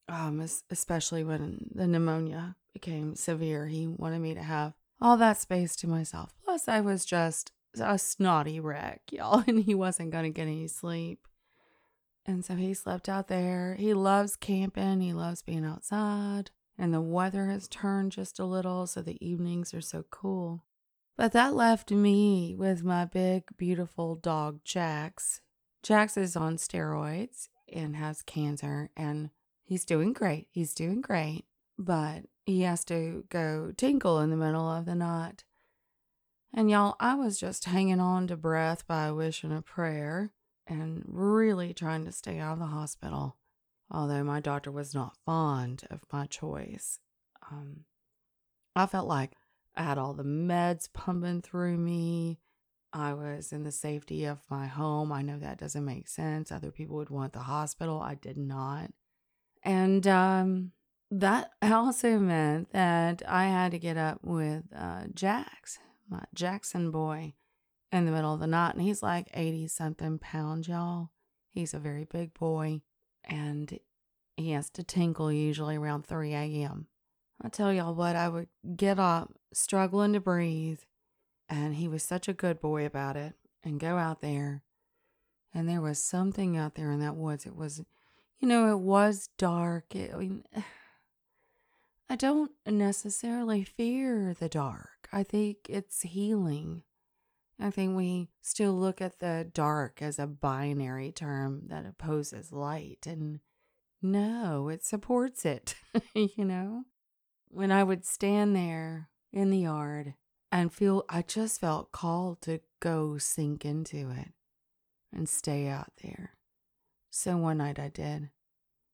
um, 0.10 0.46
especially 0.70 1.24
when 1.24 1.70
the 1.74 1.88
pneumonia 1.88 2.56
became 2.74 3.16
severe. 3.16 3.68
He 3.68 3.88
wanted 3.88 4.20
me 4.20 4.34
to 4.34 4.44
have 4.44 4.74
all 5.02 5.18
that 5.18 5.38
space 5.38 5.76
to 5.78 5.88
myself. 5.88 6.34
Plus, 6.44 6.68
I 6.68 6.82
was 6.82 7.06
just 7.06 7.52
a 7.80 8.00
snotty 8.00 8.60
wreck, 8.60 9.02
y'all, 9.12 9.44
and 9.48 9.64
he 9.64 9.76
wasn't 9.76 10.12
going 10.12 10.24
to 10.24 10.30
get 10.30 10.44
any 10.44 10.68
sleep. 10.68 11.28
And 12.26 12.44
so 12.44 12.56
he 12.56 12.74
slept 12.74 13.08
out 13.08 13.28
there. 13.28 13.76
He 13.80 13.94
loves 13.94 14.36
camping, 14.36 15.02
he 15.02 15.14
loves 15.14 15.42
being 15.42 15.66
outside. 15.66 16.52
and 16.78 16.94
the 16.94 17.02
weather 17.02 17.48
has 17.48 17.68
turned 17.68 18.12
just 18.12 18.40
a 18.40 18.46
little, 18.46 18.86
so 18.86 19.02
the 19.02 19.18
evenings 19.26 19.74
are 19.74 19.82
so 19.82 20.06
cool. 20.12 20.64
But 21.18 21.32
that 21.32 21.56
left 21.56 21.90
me 21.90 22.56
with 22.56 22.84
my 22.84 23.06
big, 23.06 23.46
beautiful 23.58 24.16
dog, 24.16 24.60
Jax. 24.64 25.42
Jax 25.82 26.16
is 26.16 26.36
on 26.36 26.58
steroids 26.58 27.50
and 27.74 27.96
has 27.96 28.22
cancer, 28.22 28.92
and 28.96 29.32
he's 29.64 29.84
doing 29.84 30.14
great. 30.14 30.48
He's 30.52 30.76
doing 30.76 31.02
great, 31.02 31.46
but 31.78 32.26
he 32.46 32.62
has 32.62 32.86
to 32.86 33.26
go 33.30 33.74
tinkle 33.76 34.20
in 34.20 34.30
the 34.30 34.38
middle 34.38 34.70
of 34.70 34.86
the 34.86 34.94
night. 34.94 35.44
And 36.54 36.70
y'all, 36.70 36.96
I 37.00 37.16
was 37.16 37.40
just 37.40 37.66
hanging 37.66 38.00
on 38.00 38.28
to 38.28 38.38
breath 38.38 38.86
by 38.88 39.08
a 39.08 39.14
wish 39.14 39.44
and 39.44 39.54
a 39.54 39.62
prayer 39.62 40.32
and 40.68 41.04
really 41.08 41.74
trying 41.74 42.06
to 42.06 42.12
stay 42.12 42.38
out 42.38 42.54
of 42.54 42.60
the 42.60 42.66
hospital, 42.68 43.38
although 43.90 44.24
my 44.24 44.40
doctor 44.40 44.72
was 44.72 44.94
not 44.94 45.18
fond 45.26 45.84
of 45.90 46.02
my 46.12 46.28
choice. 46.28 47.00
Um, 47.52 47.86
I 48.76 48.86
felt 48.86 49.08
like 49.08 49.32
I 49.78 49.84
had 49.84 49.98
all 49.98 50.14
the 50.14 50.24
meds 50.24 50.92
pumping 50.92 51.42
through 51.42 51.78
me. 51.78 52.40
I 52.92 53.14
was 53.14 53.52
in 53.52 53.64
the 53.64 53.72
safety 53.72 54.26
of 54.26 54.40
my 54.50 54.66
home. 54.66 55.12
I 55.12 55.22
know 55.22 55.38
that 55.38 55.60
doesn't 55.60 55.86
make 55.86 56.08
sense. 56.08 56.52
Other 56.52 56.72
people 56.72 56.96
would 56.96 57.12
want 57.12 57.34
the 57.34 57.40
hospital. 57.40 58.02
I 58.02 58.16
did 58.16 58.38
not. 58.38 58.92
And 59.64 60.08
um, 60.08 60.72
that 61.12 61.52
also 61.62 62.18
meant 62.18 62.72
that 62.72 63.22
I 63.28 63.46
had 63.46 63.72
to 63.72 63.80
get 63.80 63.98
up 63.98 64.20
with 64.24 64.64
uh, 64.76 65.04
Jax, 65.14 65.78
my 66.10 66.24
Jackson 66.34 66.90
boy, 66.90 67.34
in 67.92 68.06
the 68.06 68.12
middle 68.12 68.34
of 68.34 68.40
the 68.40 68.48
night. 68.48 68.74
And 68.74 68.82
he's 68.82 69.04
like 69.04 69.28
80 69.34 69.68
something 69.68 70.18
pounds, 70.18 70.68
y'all. 70.68 71.12
He's 71.52 71.74
a 71.74 71.80
very 71.80 72.06
big 72.06 72.34
boy. 72.34 72.82
And 73.24 73.80
he 74.38 74.52
has 74.52 74.70
to 74.72 74.84
tinkle 74.84 75.32
usually 75.32 75.76
around 75.76 76.08
3 76.08 76.34
a.m. 76.34 76.88
I 77.42 77.50
tell 77.50 77.72
y'all 77.72 77.94
what, 77.94 78.16
I 78.16 78.30
would 78.30 78.48
get 78.76 79.00
up 79.00 79.34
struggling 79.54 80.14
to 80.14 80.20
breathe. 80.20 80.80
And 81.50 81.76
he 81.76 81.88
was 81.88 82.04
such 82.04 82.28
a 82.28 82.34
good 82.34 82.60
boy 82.60 82.86
about 82.86 83.16
it 83.16 83.34
and 83.64 83.80
go 83.80 83.98
out 83.98 84.22
there. 84.22 84.64
And 85.54 85.70
there 85.70 85.82
was 85.82 86.04
something 86.04 86.58
out 86.58 86.76
there 86.76 86.92
in 86.92 87.00
that 87.00 87.16
woods. 87.16 87.46
It 87.46 87.56
was, 87.56 87.82
you 88.40 88.48
know, 88.48 88.72
it 88.72 88.80
was 88.80 89.30
dark. 89.38 89.96
It, 89.96 90.14
I 90.14 90.18
mean, 90.18 90.44
I 92.10 92.16
don't 92.16 92.52
necessarily 92.66 93.64
fear 93.64 94.34
the 94.38 94.50
dark. 94.50 95.08
I 95.12 95.24
think 95.24 95.58
it's 95.70 96.02
healing. 96.02 96.84
I 97.60 97.72
think 97.72 97.98
we 97.98 98.30
still 98.42 98.74
look 98.74 99.02
at 99.02 99.20
the 99.20 99.50
dark 99.52 100.02
as 100.02 100.20
a 100.20 100.28
binary 100.28 101.12
term 101.12 101.64
that 101.68 101.86
opposes 101.86 102.52
light. 102.52 103.08
And 103.08 103.40
no, 104.02 104.70
it 104.70 104.86
supports 104.86 105.44
it, 105.44 105.76
you 106.14 106.46
know? 106.46 106.84
When 107.50 107.72
I 107.72 107.84
would 107.84 108.06
stand 108.06 108.56
there 108.56 109.10
in 109.32 109.50
the 109.50 109.60
yard 109.60 110.14
and 110.52 110.74
feel, 110.74 111.06
I 111.10 111.22
just 111.22 111.62
felt 111.62 111.92
called 111.92 112.42
to 112.42 112.60
go 112.80 113.18
sink 113.18 113.66
into 113.66 114.10
it 114.10 114.30
and 115.12 115.28
stay 115.28 115.68
out 115.68 115.92
there. 116.04 116.34
So 117.10 117.38
one 117.38 117.58
night 117.58 117.80
I 117.80 117.90
did. 117.90 118.30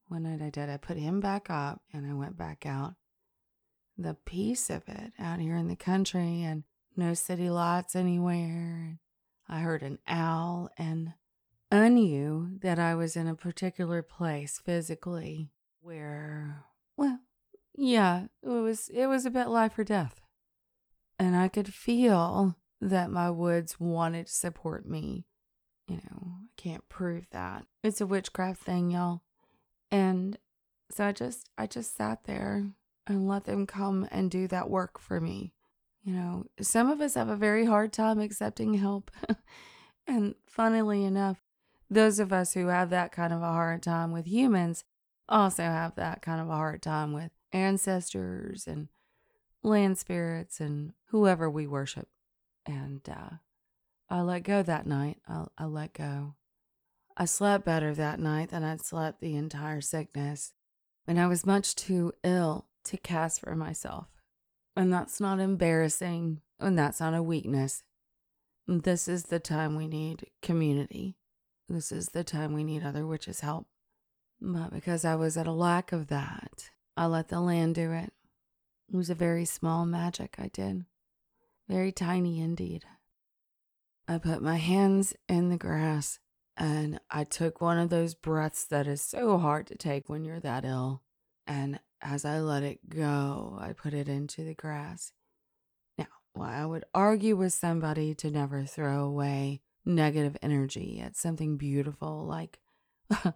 One 0.08 0.24
night 0.24 0.42
I 0.42 0.50
did. 0.50 0.70
I 0.70 0.78
put 0.78 0.98
him 0.98 1.20
back 1.20 1.50
up 1.50 1.82
and 1.92 2.06
I 2.10 2.14
went 2.14 2.38
back 2.38 2.66
out. 2.66 2.96
The 3.98 4.16
peace 4.26 4.70
of 4.70 4.84
it 4.88 5.14
out 5.20 5.40
here 5.40 5.56
in 5.56 5.68
the 5.68 5.76
country 5.76 6.42
and 6.44 6.64
no 6.96 7.14
city 7.14 7.50
lights 7.50 7.96
anywhere. 7.96 9.00
I 9.48 9.60
heard 9.60 9.84
an 9.84 10.00
owl 10.08 10.70
and 10.78 11.14
I 11.72 11.90
knew 11.90 12.58
that 12.62 12.80
I 12.80 12.96
was 12.96 13.16
in 13.16 13.28
a 13.28 13.36
particular 13.36 14.02
place 14.02 14.62
physically 14.64 15.50
where, 15.82 16.66
well, 16.96 17.20
yeah, 17.76 18.26
it 18.42 18.50
was 18.50 18.90
it 18.90 19.08
was 19.08 19.26
a 19.26 19.32
bit 19.32 19.48
life 19.48 19.78
or 19.78 19.84
death. 19.84 20.22
And 21.20 21.36
I 21.36 21.48
could 21.48 21.74
feel 21.74 22.56
that 22.82 23.10
my 23.10 23.30
woods 23.30 23.80
wanted 23.80 24.28
to 24.28 24.34
support 24.34 24.88
me. 24.88 25.26
You 25.88 25.98
know, 25.98 26.34
I 26.44 26.48
can't 26.58 26.88
prove 26.90 27.28
that. 27.32 27.66
It's 27.84 28.02
a 28.02 28.08
witchcraft 28.08 28.62
thing, 28.62 28.92
y'all. 28.92 29.22
And 29.92 30.38
so 30.92 31.06
I 31.06 31.12
just 31.12 31.50
I 31.58 31.68
just 31.68 31.96
sat 31.96 32.24
there 32.26 32.66
and 33.08 33.28
let 33.28 33.46
them 33.46 33.66
come 33.66 34.08
and 34.12 34.32
do 34.32 34.48
that 34.48 34.70
work 34.70 35.00
for 35.00 35.20
me. 35.20 35.54
You 36.04 36.14
know, 36.14 36.46
some 36.62 36.90
of 36.90 37.02
us 37.02 37.16
have 37.16 37.30
a 37.30 37.36
very 37.36 37.66
hard 37.66 37.94
time 37.94 38.20
accepting 38.20 38.76
help. 38.76 39.12
and 40.08 40.36
funnily 40.46 41.04
enough, 41.04 41.42
those 41.90 42.20
of 42.20 42.34
us 42.34 42.54
who 42.54 42.68
have 42.68 42.90
that 42.90 43.12
kind 43.12 43.32
of 43.32 43.42
a 43.42 43.52
hard 43.52 43.84
time 43.84 44.12
with 44.12 44.26
humans 44.26 44.84
also 45.30 45.64
have 45.64 45.96
that 45.96 46.22
kind 46.22 46.42
of 46.42 46.50
a 46.50 46.56
hard 46.56 46.82
time 46.82 47.14
with 47.14 47.32
ancestors 47.54 48.68
and 48.68 48.90
land 49.62 49.98
spirits 49.98 50.60
and 50.60 50.94
whoever 51.08 51.50
we 51.50 51.68
worship. 51.68 52.10
And 52.66 53.02
uh, 53.10 53.36
I 54.10 54.22
let 54.22 54.44
go 54.44 54.62
that 54.64 54.86
night. 54.86 55.18
I, 55.28 55.46
I 55.58 55.66
let 55.66 55.94
go. 55.94 56.36
I 57.16 57.26
slept 57.26 57.64
better 57.64 57.94
that 57.94 58.20
night 58.20 58.50
than 58.50 58.64
I'd 58.64 58.84
slept 58.84 59.22
the 59.22 59.36
entire 59.36 59.82
sickness. 59.82 60.54
And 61.08 61.20
I 61.20 61.28
was 61.28 61.46
much 61.46 61.76
too 61.76 62.14
ill 62.24 62.68
to 62.86 62.98
cast 62.98 63.42
for 63.42 63.56
myself. 63.56 64.08
And 64.76 64.92
that's 64.92 65.20
not 65.20 65.40
embarrassing, 65.40 66.42
and 66.60 66.78
that's 66.78 67.00
not 67.00 67.14
a 67.14 67.22
weakness. 67.22 67.84
This 68.68 69.08
is 69.08 69.26
the 69.26 69.40
time 69.40 69.76
we 69.76 69.88
need 69.88 70.28
community. 70.42 71.18
This 71.70 71.92
is 71.92 72.10
the 72.10 72.24
time 72.24 72.54
we 72.54 72.64
need 72.64 72.84
other 72.84 73.06
witches' 73.06 73.42
help. 73.42 73.68
But 74.42 74.72
because 74.72 75.06
I 75.06 75.16
was 75.16 75.38
at 75.38 75.48
a 75.48 75.52
lack 75.52 75.92
of 75.92 76.08
that, 76.08 76.72
I 76.96 77.06
let 77.08 77.30
the 77.30 77.40
land 77.40 77.76
do 77.76 77.92
it. 77.92 78.14
It 78.92 78.96
was 78.96 79.10
a 79.10 79.16
very 79.16 79.46
small 79.46 79.86
magic 79.86 80.36
I 80.38 80.48
did, 80.48 80.86
very 81.68 81.92
tiny 81.92 82.40
indeed. 82.40 82.86
I 84.08 84.18
put 84.18 84.42
my 84.42 84.58
hands 84.58 85.14
in 85.28 85.50
the 85.50 85.58
grass 85.58 86.20
and 86.56 87.00
I 87.10 87.24
took 87.24 87.62
one 87.62 87.80
of 87.80 87.90
those 87.90 88.14
breaths 88.14 88.66
that 88.66 88.86
is 88.86 89.02
so 89.02 89.38
hard 89.38 89.68
to 89.68 89.76
take 89.76 90.10
when 90.10 90.24
you're 90.24 90.42
that 90.42 90.66
ill. 90.66 91.02
And 91.48 91.80
as 92.02 92.26
I 92.26 92.40
let 92.40 92.64
it 92.64 92.90
go, 92.90 93.58
I 93.60 93.74
put 93.74 93.94
it 93.94 94.08
into 94.08 94.44
the 94.44 94.54
grass. 94.54 95.14
Now, 95.98 96.08
while 96.34 96.64
I 96.64 96.66
would 96.66 96.86
argue 96.94 97.36
with 97.36 97.54
somebody 97.54 98.14
to 98.16 98.30
never 98.30 98.66
throw 98.66 99.04
away 99.06 99.62
negative 99.86 100.38
energy 100.42 101.02
at 101.04 101.16
something 101.16 101.58
beautiful 101.58 102.26
like 102.26 102.60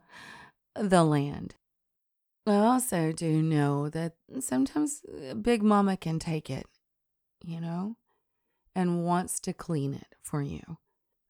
the 0.76 1.04
land, 1.04 1.56
I 2.48 2.56
also 2.58 3.12
do 3.12 3.42
know 3.42 3.90
that 3.90 4.14
sometimes 4.40 5.02
uh, 5.06 5.34
Big 5.34 5.62
Mama 5.62 5.98
can 5.98 6.18
take 6.20 6.50
it, 6.50 6.66
you 7.44 7.60
know, 7.60 7.98
and 8.76 9.04
wants 9.06 9.40
to 9.42 9.54
clean 9.54 9.94
it 9.94 10.16
for 10.22 10.42
you. 10.42 10.78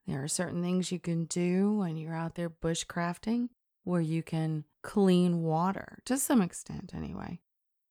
There 0.06 0.22
are 0.22 0.28
certain 0.28 0.62
things 0.62 0.92
you 0.92 0.98
can 0.98 1.24
do 1.24 1.72
when 1.72 1.96
you're 1.96 2.14
out 2.14 2.34
there 2.34 2.48
bushcrafting 2.48 3.48
where 3.84 4.00
you 4.00 4.22
can 4.22 4.64
clean 4.82 5.42
water 5.42 5.98
to 6.04 6.16
some 6.16 6.40
extent, 6.40 6.92
anyway, 6.94 7.40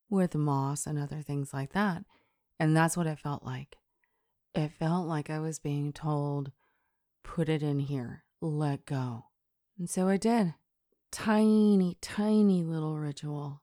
with 0.09 0.35
moss 0.35 0.87
and 0.87 0.97
other 0.97 1.21
things 1.21 1.53
like 1.53 1.73
that. 1.73 2.03
And 2.59 2.75
that's 2.75 2.95
what 2.95 3.07
it 3.07 3.19
felt 3.19 3.43
like. 3.43 3.77
It 4.55 4.71
felt 4.71 5.07
like 5.07 5.29
I 5.29 5.39
was 5.39 5.59
being 5.59 5.93
told, 5.93 6.51
put 7.23 7.49
it 7.49 7.61
in 7.61 7.79
here, 7.79 8.23
let 8.41 8.85
go. 8.85 9.25
And 9.77 9.89
so 9.89 10.07
I 10.07 10.17
did. 10.17 10.53
Tiny, 11.11 11.97
tiny 12.01 12.63
little 12.63 12.97
ritual. 12.97 13.61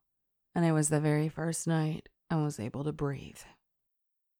And 0.55 0.65
it 0.65 0.73
was 0.73 0.89
the 0.89 1.01
very 1.01 1.29
first 1.29 1.67
night 1.67 2.09
I 2.31 2.37
was 2.37 2.61
able 2.61 2.85
to 2.85 2.93
breathe. 2.93 3.41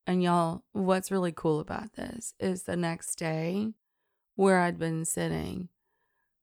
And 0.07 0.23
y'all, 0.23 0.65
what's 0.73 1.11
really 1.11 1.33
cool 1.33 1.61
about 1.61 1.95
this 1.95 2.35
is 2.39 2.65
the 2.65 2.77
next 2.77 3.17
day 3.17 3.73
where 4.37 4.61
I'd 4.61 4.79
been 4.79 5.05
sitting 5.05 5.69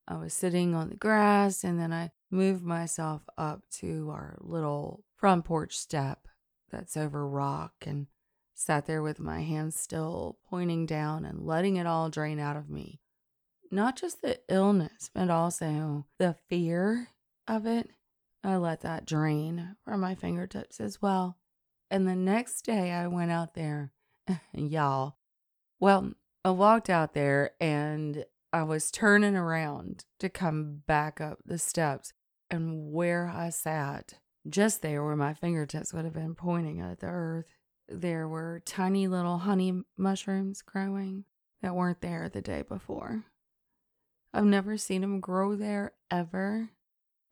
I 0.08 0.16
was 0.16 0.34
sitting 0.34 0.74
on 0.74 0.88
the 0.88 0.96
grass 0.96 1.62
and 1.62 1.78
then 1.78 1.92
I 1.92 2.10
moved 2.30 2.64
myself 2.64 3.22
up 3.38 3.62
to 3.78 4.10
our 4.10 4.36
little 4.40 5.04
front 5.16 5.44
porch 5.44 5.76
step 5.76 6.26
that's 6.70 6.96
over 6.96 7.26
rock 7.26 7.72
and 7.86 8.08
sat 8.54 8.86
there 8.86 9.02
with 9.02 9.20
my 9.20 9.42
hands 9.42 9.78
still 9.78 10.38
pointing 10.48 10.86
down 10.86 11.24
and 11.24 11.46
letting 11.46 11.76
it 11.76 11.86
all 11.86 12.10
drain 12.10 12.40
out 12.40 12.56
of 12.56 12.68
me. 12.68 13.00
Not 13.72 13.96
just 13.96 14.20
the 14.20 14.38
illness, 14.50 15.10
but 15.14 15.30
also 15.30 16.04
the 16.18 16.36
fear 16.50 17.08
of 17.48 17.64
it. 17.64 17.88
I 18.44 18.56
let 18.56 18.82
that 18.82 19.06
drain 19.06 19.76
from 19.82 20.00
my 20.00 20.14
fingertips 20.14 20.78
as 20.78 21.00
well. 21.00 21.38
And 21.90 22.06
the 22.06 22.14
next 22.14 22.66
day 22.66 22.90
I 22.90 23.06
went 23.06 23.30
out 23.30 23.54
there, 23.54 23.92
y'all. 24.52 25.16
Well, 25.80 26.12
I 26.44 26.50
walked 26.50 26.90
out 26.90 27.14
there 27.14 27.52
and 27.60 28.26
I 28.52 28.62
was 28.64 28.90
turning 28.90 29.36
around 29.36 30.04
to 30.18 30.28
come 30.28 30.82
back 30.86 31.22
up 31.22 31.38
the 31.46 31.56
steps, 31.56 32.12
and 32.50 32.92
where 32.92 33.26
I 33.34 33.48
sat, 33.48 34.18
just 34.46 34.82
there 34.82 35.02
where 35.02 35.16
my 35.16 35.32
fingertips 35.32 35.94
would 35.94 36.04
have 36.04 36.12
been 36.12 36.34
pointing 36.34 36.78
at 36.78 37.00
the 37.00 37.06
earth, 37.06 37.46
there 37.88 38.28
were 38.28 38.60
tiny 38.66 39.08
little 39.08 39.38
honey 39.38 39.82
mushrooms 39.96 40.60
growing 40.60 41.24
that 41.62 41.74
weren't 41.74 42.02
there 42.02 42.28
the 42.28 42.42
day 42.42 42.60
before. 42.60 43.24
I've 44.34 44.44
never 44.44 44.76
seen 44.76 45.02
them 45.02 45.20
grow 45.20 45.56
there 45.56 45.92
ever. 46.10 46.70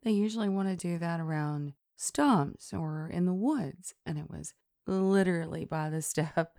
They 0.03 0.11
usually 0.11 0.49
want 0.49 0.69
to 0.69 0.75
do 0.75 0.97
that 0.99 1.19
around 1.19 1.73
stumps 1.95 2.73
or 2.73 3.09
in 3.11 3.25
the 3.25 3.33
woods, 3.33 3.93
and 4.05 4.17
it 4.17 4.29
was 4.29 4.53
literally 4.87 5.65
by 5.65 5.89
the 5.89 6.01
step 6.01 6.57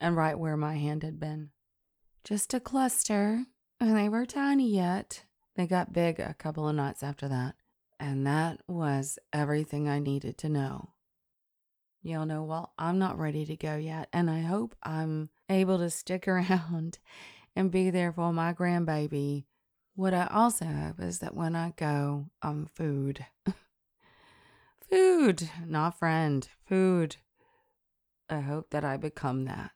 and 0.00 0.16
right 0.16 0.38
where 0.38 0.56
my 0.56 0.76
hand 0.76 1.02
had 1.02 1.18
been. 1.18 1.50
Just 2.24 2.54
a 2.54 2.60
cluster, 2.60 3.46
and 3.80 3.96
they 3.96 4.08
were 4.08 4.26
tiny 4.26 4.70
yet. 4.70 5.24
They 5.56 5.66
got 5.66 5.92
big 5.92 6.20
a 6.20 6.34
couple 6.34 6.68
of 6.68 6.76
nights 6.76 7.02
after 7.02 7.28
that, 7.28 7.56
and 7.98 8.26
that 8.26 8.60
was 8.66 9.18
everything 9.32 9.88
I 9.88 9.98
needed 9.98 10.38
to 10.38 10.48
know. 10.48 10.90
Y'all 12.02 12.26
know, 12.26 12.42
well, 12.42 12.72
I'm 12.78 12.98
not 12.98 13.18
ready 13.18 13.44
to 13.46 13.56
go 13.56 13.76
yet, 13.76 14.08
and 14.12 14.30
I 14.30 14.40
hope 14.40 14.74
I'm 14.82 15.30
able 15.48 15.78
to 15.78 15.90
stick 15.90 16.26
around 16.28 16.98
and 17.54 17.70
be 17.70 17.90
there 17.90 18.12
for 18.12 18.32
my 18.32 18.52
grandbaby. 18.52 19.44
What 19.94 20.14
I 20.14 20.26
also 20.26 20.64
hope 20.64 21.00
is 21.00 21.18
that 21.18 21.34
when 21.34 21.54
I 21.54 21.74
go, 21.76 22.30
I'm 22.40 22.66
food. 22.66 23.26
food, 24.90 25.50
not 25.66 25.98
friend, 25.98 26.48
food. 26.66 27.16
I 28.30 28.40
hope 28.40 28.70
that 28.70 28.84
I 28.84 28.96
become 28.96 29.44
that 29.44 29.72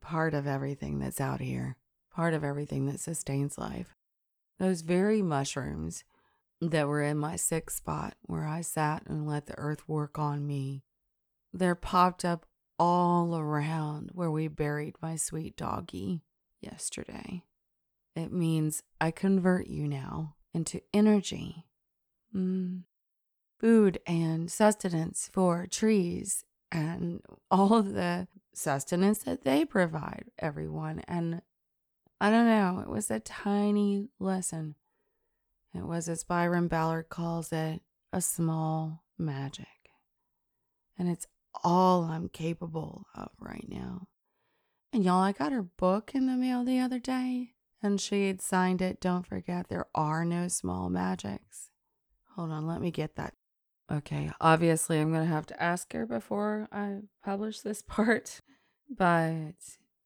part 0.00 0.34
of 0.34 0.46
everything 0.46 0.98
that's 0.98 1.20
out 1.20 1.40
here, 1.40 1.76
part 2.12 2.32
of 2.32 2.44
everything 2.44 2.86
that 2.86 3.00
sustains 3.00 3.58
life. 3.58 3.94
Those 4.58 4.82
very 4.82 5.22
mushrooms 5.22 6.04
that 6.60 6.86
were 6.86 7.02
in 7.02 7.18
my 7.18 7.36
sick 7.36 7.70
spot 7.70 8.14
where 8.22 8.46
I 8.46 8.60
sat 8.60 9.02
and 9.06 9.26
let 9.26 9.46
the 9.46 9.58
earth 9.58 9.88
work 9.88 10.18
on 10.18 10.46
me, 10.46 10.84
they're 11.52 11.74
popped 11.74 12.24
up 12.24 12.46
all 12.78 13.36
around 13.36 14.10
where 14.14 14.30
we 14.30 14.48
buried 14.48 14.96
my 15.02 15.16
sweet 15.16 15.56
doggy 15.56 16.22
yesterday. 16.60 17.44
It 18.14 18.32
means 18.32 18.82
I 19.00 19.10
convert 19.10 19.68
you 19.68 19.86
now 19.86 20.34
into 20.52 20.82
energy, 20.92 21.66
mm. 22.34 22.82
food 23.58 24.00
and 24.06 24.50
sustenance 24.50 25.30
for 25.32 25.66
trees 25.66 26.44
and 26.72 27.22
all 27.50 27.74
of 27.74 27.92
the 27.92 28.28
sustenance 28.52 29.18
that 29.24 29.44
they 29.44 29.64
provide 29.64 30.26
everyone. 30.38 31.00
And 31.06 31.42
I 32.20 32.30
don't 32.30 32.46
know, 32.46 32.80
it 32.80 32.88
was 32.88 33.10
a 33.10 33.20
tiny 33.20 34.08
lesson. 34.18 34.74
It 35.74 35.86
was, 35.86 36.08
as 36.08 36.24
Byron 36.24 36.68
Ballard 36.68 37.08
calls 37.08 37.52
it, 37.52 37.80
a 38.12 38.20
small 38.20 39.04
magic. 39.16 39.66
And 40.98 41.08
it's 41.08 41.26
all 41.62 42.04
I'm 42.04 42.28
capable 42.28 43.06
of 43.14 43.30
right 43.38 43.66
now. 43.68 44.08
And 44.92 45.04
y'all, 45.04 45.22
I 45.22 45.32
got 45.32 45.52
her 45.52 45.62
book 45.62 46.10
in 46.14 46.26
the 46.26 46.36
mail 46.36 46.64
the 46.64 46.80
other 46.80 46.98
day, 46.98 47.52
and 47.82 48.00
she 48.00 48.28
had 48.28 48.42
signed 48.42 48.82
it. 48.82 49.00
Don't 49.00 49.26
forget, 49.26 49.68
there 49.68 49.86
are 49.94 50.24
no 50.24 50.48
small 50.48 50.90
magics. 50.90 51.70
Hold 52.36 52.50
on, 52.50 52.66
let 52.66 52.80
me 52.80 52.90
get 52.90 53.16
that 53.16 53.34
Okay, 53.90 54.30
obviously, 54.40 55.00
I'm 55.00 55.10
going 55.12 55.26
to 55.26 55.32
have 55.34 55.46
to 55.46 55.60
ask 55.60 55.92
her 55.94 56.06
before 56.06 56.68
I 56.70 57.00
publish 57.24 57.60
this 57.60 57.82
part, 57.86 58.40
but 58.88 59.54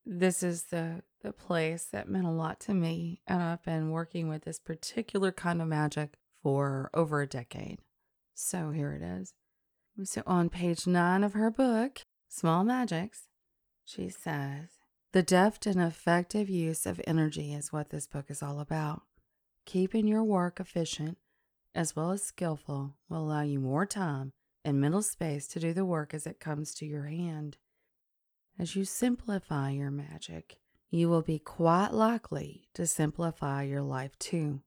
this 0.06 0.42
is 0.42 0.64
the 0.64 1.02
the 1.22 1.32
place 1.32 1.84
that 1.84 2.08
meant 2.08 2.26
a 2.26 2.30
lot 2.30 2.60
to 2.60 2.74
me, 2.74 3.22
and 3.26 3.42
I've 3.42 3.62
been 3.62 3.90
working 3.90 4.28
with 4.28 4.44
this 4.44 4.58
particular 4.58 5.32
kind 5.32 5.62
of 5.62 5.68
magic 5.68 6.14
for 6.42 6.90
over 6.92 7.22
a 7.22 7.26
decade. 7.26 7.78
So 8.34 8.70
here 8.72 8.92
it 8.92 9.02
is. 9.02 9.32
So 10.04 10.22
on 10.26 10.50
page 10.50 10.86
nine 10.86 11.24
of 11.24 11.32
her 11.32 11.50
book, 11.50 12.02
Small 12.28 12.62
Magics, 12.62 13.28
she 13.86 14.10
says, 14.10 14.68
The 15.14 15.22
deft 15.22 15.64
and 15.64 15.80
effective 15.80 16.50
use 16.50 16.86
of 16.86 17.00
energy 17.06 17.54
is 17.54 17.72
what 17.72 17.90
this 17.90 18.04
book 18.04 18.24
is 18.30 18.42
all 18.42 18.58
about. 18.58 19.02
Keeping 19.64 20.08
your 20.08 20.24
work 20.24 20.58
efficient 20.58 21.18
as 21.72 21.94
well 21.94 22.10
as 22.10 22.24
skillful, 22.24 22.94
will 23.08 23.18
allow 23.18 23.42
you 23.42 23.60
more 23.60 23.86
time 23.86 24.32
and 24.64 24.80
mental 24.80 25.02
space 25.02 25.46
to 25.46 25.60
do 25.60 25.72
the 25.72 25.84
work 25.84 26.14
as 26.14 26.26
it 26.26 26.40
comes 26.40 26.74
to 26.74 26.84
your 26.84 27.04
hand. 27.04 27.58
As 28.58 28.74
you 28.74 28.84
simplify 28.84 29.70
your 29.70 29.92
magic, 29.92 30.56
you 30.90 31.08
will 31.08 31.22
be 31.22 31.38
quite 31.38 31.92
likely 31.92 32.68
to 32.74 32.84
simplify 32.84 33.62
your 33.62 33.82
life 33.82 34.18
too. 34.18 34.62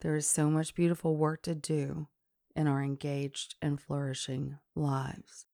There 0.00 0.16
is 0.16 0.26
so 0.26 0.50
much 0.50 0.74
beautiful 0.74 1.16
work 1.16 1.42
to 1.42 1.54
do 1.54 2.08
in 2.56 2.66
our 2.66 2.82
engaged 2.82 3.54
and 3.62 3.80
flourishing 3.80 4.58
lives. 4.74 5.46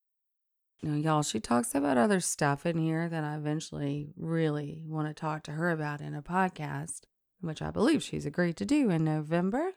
Now, 0.83 0.95
y'all, 0.95 1.21
she 1.21 1.39
talks 1.39 1.75
about 1.75 1.97
other 1.97 2.19
stuff 2.19 2.65
in 2.65 2.77
here 2.77 3.07
that 3.07 3.23
I 3.23 3.35
eventually 3.35 4.13
really 4.17 4.81
want 4.83 5.07
to 5.07 5.13
talk 5.13 5.43
to 5.43 5.51
her 5.51 5.69
about 5.69 6.01
in 6.01 6.15
a 6.15 6.23
podcast, 6.23 7.01
which 7.39 7.61
I 7.61 7.69
believe 7.69 8.01
she's 8.01 8.25
agreed 8.25 8.57
to 8.57 8.65
do 8.65 8.89
in 8.89 9.03
November. 9.03 9.73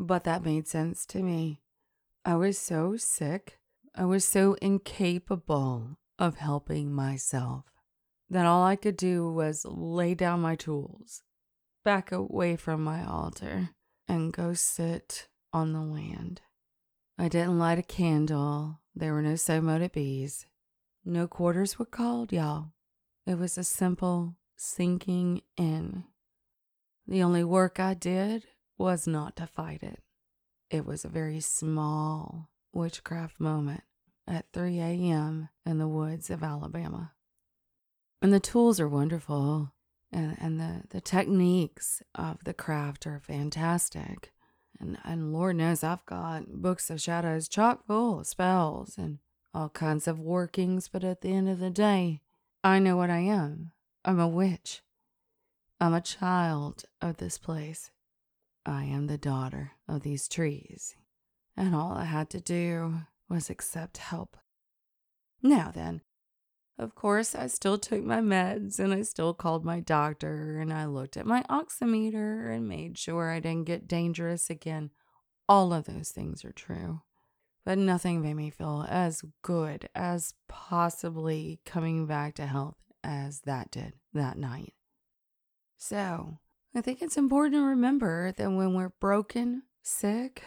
But 0.00 0.24
that 0.24 0.44
made 0.44 0.66
sense 0.66 1.06
to 1.06 1.22
me. 1.22 1.60
I 2.24 2.34
was 2.34 2.58
so 2.58 2.96
sick. 2.96 3.60
I 3.94 4.04
was 4.04 4.24
so 4.24 4.54
incapable 4.62 5.98
of 6.18 6.36
helping 6.36 6.92
myself 6.92 7.64
that 8.28 8.46
all 8.46 8.64
I 8.64 8.76
could 8.76 8.96
do 8.96 9.30
was 9.30 9.64
lay 9.64 10.14
down 10.14 10.40
my 10.40 10.56
tools, 10.56 11.22
back 11.84 12.10
away 12.10 12.56
from 12.56 12.82
my 12.82 13.04
altar, 13.04 13.70
and 14.08 14.32
go 14.32 14.54
sit 14.54 15.28
on 15.52 15.72
the 15.72 15.82
land. 15.82 16.40
I 17.18 17.28
didn't 17.28 17.58
light 17.58 17.78
a 17.78 17.82
candle. 17.82 18.80
There 18.94 19.12
were 19.12 19.22
no 19.22 19.36
so 19.36 19.88
bees. 19.92 20.46
No 21.04 21.26
quarters 21.26 21.78
were 21.78 21.86
called, 21.86 22.32
y'all. 22.32 22.72
It 23.26 23.38
was 23.38 23.56
a 23.56 23.64
simple 23.64 24.36
sinking 24.56 25.42
in. 25.56 26.04
The 27.06 27.22
only 27.22 27.42
work 27.42 27.80
I 27.80 27.94
did 27.94 28.46
was 28.78 29.06
not 29.06 29.36
to 29.36 29.46
fight 29.46 29.82
it. 29.82 30.00
It 30.70 30.86
was 30.86 31.04
a 31.04 31.08
very 31.08 31.40
small 31.40 32.50
witchcraft 32.72 33.40
moment 33.40 33.82
at 34.26 34.46
3 34.52 34.78
a.m. 34.78 35.48
in 35.66 35.78
the 35.78 35.88
woods 35.88 36.30
of 36.30 36.42
Alabama. 36.42 37.12
And 38.20 38.32
the 38.32 38.40
tools 38.40 38.78
are 38.78 38.88
wonderful, 38.88 39.72
and, 40.12 40.36
and 40.40 40.60
the, 40.60 40.84
the 40.90 41.00
techniques 41.00 42.02
of 42.14 42.44
the 42.44 42.54
craft 42.54 43.06
are 43.06 43.20
fantastic. 43.20 44.32
And, 44.82 44.98
and 45.04 45.32
Lord 45.32 45.56
knows 45.56 45.84
I've 45.84 46.04
got 46.06 46.60
books 46.60 46.90
of 46.90 47.00
shadows 47.00 47.48
chock 47.48 47.86
full 47.86 48.20
of 48.20 48.26
spells 48.26 48.98
and 48.98 49.18
all 49.54 49.68
kinds 49.68 50.08
of 50.08 50.18
workings, 50.18 50.88
but 50.88 51.04
at 51.04 51.20
the 51.20 51.32
end 51.32 51.48
of 51.48 51.60
the 51.60 51.70
day, 51.70 52.20
I 52.64 52.80
know 52.80 52.96
what 52.96 53.10
I 53.10 53.18
am. 53.18 53.70
I'm 54.04 54.18
a 54.18 54.26
witch. 54.26 54.82
I'm 55.80 55.94
a 55.94 56.00
child 56.00 56.84
of 57.00 57.18
this 57.18 57.38
place. 57.38 57.90
I 58.66 58.84
am 58.84 59.06
the 59.06 59.18
daughter 59.18 59.72
of 59.88 60.02
these 60.02 60.28
trees, 60.28 60.96
and 61.56 61.74
all 61.74 61.92
I 61.92 62.04
had 62.04 62.30
to 62.30 62.40
do 62.40 63.02
was 63.28 63.50
accept 63.50 63.98
help. 63.98 64.36
Now 65.42 65.72
then, 65.74 66.02
of 66.78 66.94
course, 66.94 67.34
I 67.34 67.46
still 67.46 67.78
took 67.78 68.02
my 68.02 68.20
meds 68.20 68.78
and 68.78 68.92
I 68.92 69.02
still 69.02 69.34
called 69.34 69.64
my 69.64 69.80
doctor 69.80 70.58
and 70.58 70.72
I 70.72 70.86
looked 70.86 71.16
at 71.16 71.26
my 71.26 71.42
oximeter 71.44 72.54
and 72.54 72.68
made 72.68 72.98
sure 72.98 73.30
I 73.30 73.40
didn't 73.40 73.66
get 73.66 73.86
dangerous 73.86 74.50
again. 74.50 74.90
All 75.48 75.72
of 75.72 75.84
those 75.84 76.10
things 76.10 76.44
are 76.44 76.52
true. 76.52 77.02
But 77.64 77.78
nothing 77.78 78.22
made 78.22 78.34
me 78.34 78.50
feel 78.50 78.86
as 78.88 79.22
good 79.42 79.88
as 79.94 80.34
possibly 80.48 81.60
coming 81.64 82.06
back 82.06 82.34
to 82.34 82.46
health 82.46 82.78
as 83.04 83.42
that 83.42 83.70
did 83.70 83.94
that 84.14 84.36
night. 84.36 84.74
So, 85.76 86.38
I 86.74 86.80
think 86.80 87.02
it's 87.02 87.16
important 87.16 87.54
to 87.54 87.66
remember 87.66 88.32
that 88.32 88.50
when 88.50 88.74
we're 88.74 88.94
broken, 89.00 89.62
sick, 89.82 90.42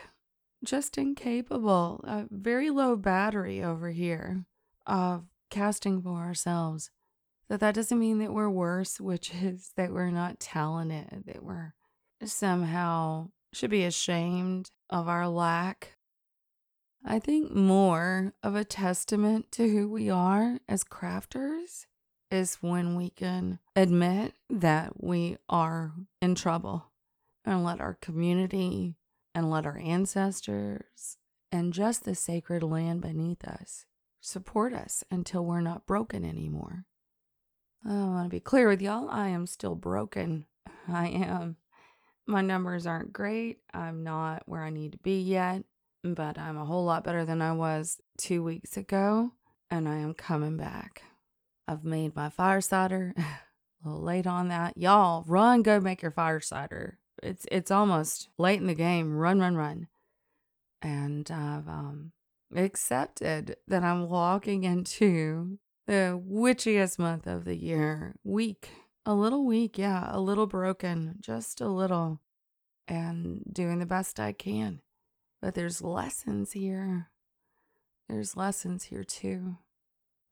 just 0.63 0.97
incapable, 0.97 2.03
a 2.03 2.25
very 2.29 2.69
low 2.69 2.95
battery 2.95 3.63
over 3.63 3.91
here 3.91 4.45
of 4.85 5.25
casting 5.55 6.01
for 6.01 6.17
ourselves, 6.17 6.91
that 7.47 7.61
that 7.61 7.75
doesn't 7.75 7.99
mean 7.99 8.19
that 8.19 8.33
we're 8.33 8.49
worse, 8.49 8.99
which 8.99 9.31
is 9.41 9.71
that 9.77 9.91
we're 9.91 10.11
not 10.11 10.39
talented, 10.39 11.23
that 11.25 11.43
we're 11.43 11.73
somehow 12.23 13.29
should 13.53 13.69
be 13.69 13.85
ashamed 13.85 14.71
of 14.89 15.07
our 15.07 15.27
lack. 15.27 15.95
I 17.05 17.19
think 17.19 17.51
more 17.51 18.33
of 18.43 18.55
a 18.55 18.65
testament 18.65 19.51
to 19.53 19.69
who 19.69 19.89
we 19.89 20.09
are 20.09 20.59
as 20.67 20.83
crafters 20.83 21.85
is 22.31 22.57
when 22.61 22.95
we 22.95 23.11
can 23.11 23.59
admit 23.75 24.33
that 24.49 25.03
we 25.03 25.37
are 25.47 25.93
in 26.21 26.35
trouble 26.35 26.87
and 27.45 27.63
let 27.63 27.79
our 27.79 27.93
community 28.01 28.95
and 29.33 29.49
let 29.49 29.65
our 29.65 29.77
ancestors 29.77 31.17
and 31.51 31.71
just 31.71 32.03
the 32.03 32.15
sacred 32.15 32.63
land 32.63 33.01
beneath 33.01 33.45
us 33.45 33.85
support 34.25 34.73
us 34.73 35.03
until 35.11 35.45
we're 35.45 35.61
not 35.61 35.85
broken 35.85 36.25
anymore. 36.25 36.85
I 37.85 37.93
want 37.93 38.25
to 38.25 38.35
be 38.35 38.39
clear 38.39 38.67
with 38.67 38.81
y'all. 38.81 39.09
I 39.09 39.29
am 39.29 39.45
still 39.45 39.75
broken. 39.75 40.45
I 40.87 41.07
am. 41.07 41.57
My 42.27 42.41
numbers 42.41 42.87
aren't 42.87 43.13
great. 43.13 43.59
I'm 43.73 44.03
not 44.03 44.43
where 44.47 44.63
I 44.63 44.71
need 44.71 44.93
to 44.93 44.97
be 44.97 45.21
yet, 45.21 45.63
but 46.03 46.39
I'm 46.39 46.57
a 46.57 46.65
whole 46.65 46.85
lot 46.85 47.03
better 47.03 47.23
than 47.23 47.41
I 47.41 47.53
was 47.53 48.01
two 48.17 48.43
weeks 48.43 48.77
ago, 48.77 49.31
and 49.69 49.87
I 49.87 49.97
am 49.97 50.15
coming 50.15 50.57
back. 50.57 51.03
I've 51.67 51.83
made 51.83 52.15
my 52.15 52.29
fire 52.29 52.61
cider. 52.61 53.13
a 53.85 53.89
little 53.89 54.03
late 54.03 54.27
on 54.27 54.47
that. 54.47 54.75
Y'all, 54.77 55.23
run, 55.27 55.61
go 55.61 55.79
make 55.79 56.01
your 56.01 56.11
fire 56.11 56.39
cider. 56.39 56.97
It's 57.21 57.45
it's 57.51 57.71
almost 57.71 58.29
late 58.37 58.59
in 58.59 58.67
the 58.67 58.73
game. 58.73 59.15
Run, 59.15 59.39
run, 59.39 59.55
run. 59.55 59.87
And 60.81 61.29
I've 61.31 61.67
um 61.67 62.11
accepted 62.53 63.55
that 63.67 63.83
I'm 63.83 64.09
walking 64.09 64.63
into 64.63 65.59
the 65.87 66.21
witchiest 66.21 66.99
month 66.99 67.27
of 67.27 67.45
the 67.45 67.55
year. 67.55 68.15
Weak, 68.23 68.69
a 69.05 69.13
little 69.13 69.45
weak, 69.45 69.77
yeah, 69.77 70.07
a 70.09 70.19
little 70.19 70.47
broken, 70.47 71.15
just 71.19 71.61
a 71.61 71.67
little, 71.67 72.21
and 72.87 73.43
doing 73.51 73.79
the 73.79 73.85
best 73.85 74.19
I 74.19 74.31
can. 74.31 74.81
But 75.41 75.53
there's 75.53 75.81
lessons 75.81 76.53
here. 76.53 77.09
There's 78.09 78.37
lessons 78.37 78.85
here 78.85 79.03
too. 79.03 79.57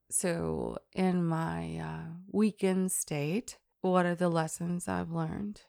So, 0.10 0.78
in 0.94 1.26
my 1.26 1.78
uh, 1.78 2.14
weekend 2.32 2.92
state, 2.92 3.58
what 3.82 4.06
are 4.06 4.16
the 4.16 4.30
lessons 4.30 4.88
I've 4.88 5.12
learned? 5.12 5.62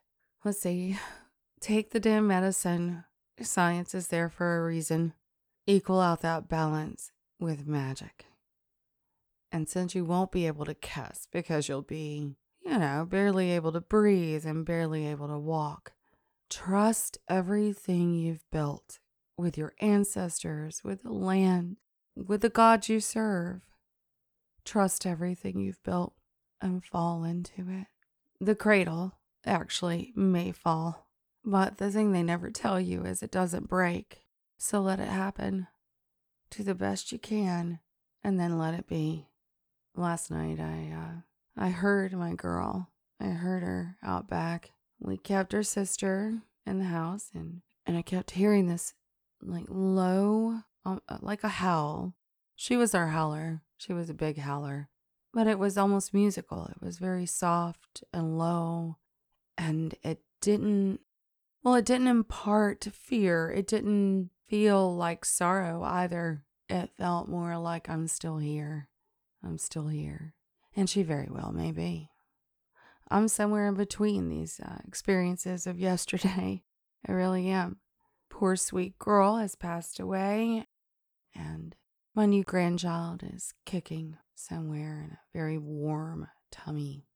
Let's 0.45 0.61
see. 0.61 0.99
Take 1.61 1.91
the 1.91 2.01
damn 2.01 2.27
medicine. 2.27 3.05
Science 3.41 3.95
is 3.95 4.09
there 4.09 4.29
for 4.29 4.59
a 4.59 4.65
reason. 4.65 5.15
Equal 5.67 6.01
out 6.01 6.21
that 6.21 6.49
balance 6.49 7.11
with 7.41 7.67
magic. 7.67 8.27
And 9.51 9.69
since 9.69 9.95
you 9.95 10.05
won't 10.05 10.33
be 10.33 10.47
able 10.47 10.65
to 10.67 10.75
cuss 10.75 11.27
because 11.33 11.69
you'll 11.69 11.83
be, 11.83 12.35
you 12.65 12.79
know, 12.79 13.07
barely 13.09 13.53
able 13.53 13.73
to 13.73 13.81
breathe 13.81 14.45
and 14.45 14.67
barely 14.67 15.07
able 15.07 15.29
to 15.29 15.39
walk, 15.39 15.93
trust 16.51 17.19
everything 17.29 18.15
you've 18.15 18.45
built 18.51 18.99
with 19.39 19.57
your 19.57 19.73
ancestors, 19.81 20.83
with 20.85 21.03
the 21.03 21.13
land, 21.13 21.77
with 22.17 22.43
the 22.43 22.51
gods 22.51 22.89
you 22.89 23.01
serve. 23.01 23.63
Trust 24.65 25.07
everything 25.07 25.61
you've 25.61 25.83
built 25.83 26.15
and 26.61 26.85
fall 26.85 27.25
into 27.25 27.69
it. 27.69 27.87
The 28.41 28.55
cradle 28.55 29.13
actually 29.47 30.13
may 30.15 30.53
fall, 30.53 31.09
but 31.45 31.79
the 31.79 31.91
thing 31.91 32.13
they 32.13 32.23
never 32.23 32.51
tell 32.51 32.81
you 32.81 33.05
is 33.05 33.23
it 33.23 33.31
doesn't 33.31 33.69
break. 33.69 34.24
So 34.65 34.81
let 34.81 34.99
it 34.99 35.09
happen. 35.09 35.67
Do 36.49 36.63
the 36.63 36.75
best 36.75 37.13
you 37.13 37.19
can 37.19 37.81
and 38.23 38.41
then 38.41 38.57
let 38.57 38.73
it 38.73 38.87
be. 38.87 39.29
Last 39.95 40.31
night 40.31 40.59
I 40.59 40.91
uh 40.91 41.63
I 41.63 41.69
heard 41.69 42.15
my 42.15 42.33
girl. 42.33 42.89
I 43.21 43.27
heard 43.27 43.63
her 43.63 43.99
out 44.03 44.27
back. 44.27 44.71
We 44.99 45.19
kept 45.19 45.53
her 45.53 45.63
sister 45.63 46.39
in 46.65 46.79
the 46.79 46.87
house 46.87 47.31
and 47.35 47.61
and 47.85 47.99
I 47.99 48.01
kept 48.01 48.31
hearing 48.31 48.67
this 48.67 48.95
like 49.43 49.67
low 49.69 50.61
um, 50.87 51.03
uh, 51.11 51.19
like 51.21 51.45
a 51.45 51.61
howl. 51.61 52.15
She 52.57 52.79
was 52.79 52.95
our 52.95 53.09
howler. 53.09 53.61
She 53.77 53.93
was 53.93 54.09
a 54.09 54.15
big 54.15 54.39
howler. 54.39 54.89
But 55.35 55.47
it 55.47 55.59
was 55.59 55.77
almost 55.77 56.15
musical. 56.15 56.71
It 56.71 56.83
was 56.83 56.97
very 56.97 57.27
soft 57.27 58.03
and 58.15 58.39
low 58.39 58.97
and 59.59 59.95
it 60.03 60.23
didn't 60.41 61.01
well, 61.63 61.75
it 61.75 61.85
didn't 61.85 62.09
impart 62.09 62.85
fear. 62.93 63.51
It 63.51 63.67
didn't 63.67 64.31
feel 64.49 64.95
like 64.95 65.25
sorrow 65.25 65.83
either. 65.83 66.45
It 66.69 66.91
felt 66.97 67.29
more 67.29 67.57
like 67.59 67.89
I'm 67.89 68.09
still 68.09 68.39
here. 68.39 68.89
I'm 69.43 69.59
still 69.59 69.89
here. 69.89 70.35
And 70.77 70.89
she 70.89 71.03
very 71.03 71.29
well 71.31 71.53
may 71.53 71.73
be. 71.73 72.11
I'm 73.11 73.29
somewhere 73.29 73.69
in 73.69 73.75
between 73.75 74.29
these 74.29 74.61
uh, 74.61 74.79
experiences 74.87 75.67
of 75.67 75.79
yesterday. 75.79 76.63
I 77.07 77.13
really 77.13 77.49
am. 77.49 77.77
Poor 78.31 78.57
sweet 78.57 78.99
girl 78.99 79.37
has 79.37 79.55
passed 79.55 80.01
away, 80.01 80.67
and 81.35 81.77
my 82.15 82.27
new 82.27 82.43
grandchild 82.43 83.23
is 83.23 83.55
kicking 83.65 84.17
somewhere 84.35 85.01
in 85.05 85.11
a 85.13 85.19
very 85.33 85.59
warm 85.59 86.29
tummy. 86.51 87.07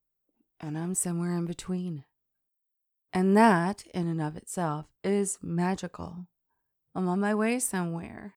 And 0.61 0.79
I'm 0.79 0.95
somewhere 0.95 1.37
in 1.37 1.47
between. 1.47 2.05
And 3.13 3.37
that, 3.37 3.85
in 3.95 4.07
and 4.07 4.21
of 4.21 4.37
itself, 4.37 4.87
is 5.03 5.39
magical. 5.43 6.27
I'm 6.95 7.09
on 7.09 7.21
my 7.21 7.35
way 7.35 7.59
somewhere. 7.59 8.35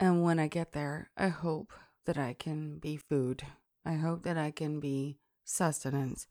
And 0.00 0.22
when 0.22 0.38
I 0.38 0.46
get 0.46 0.72
there, 0.72 1.10
I 1.16 1.28
hope 1.28 1.72
that 2.06 2.18
I 2.18 2.34
can 2.34 2.78
be 2.78 2.96
food. 2.96 3.42
I 3.84 3.94
hope 3.94 4.22
that 4.22 4.38
I 4.38 4.50
can 4.50 4.80
be 4.80 5.18
sustenance. 5.44 6.26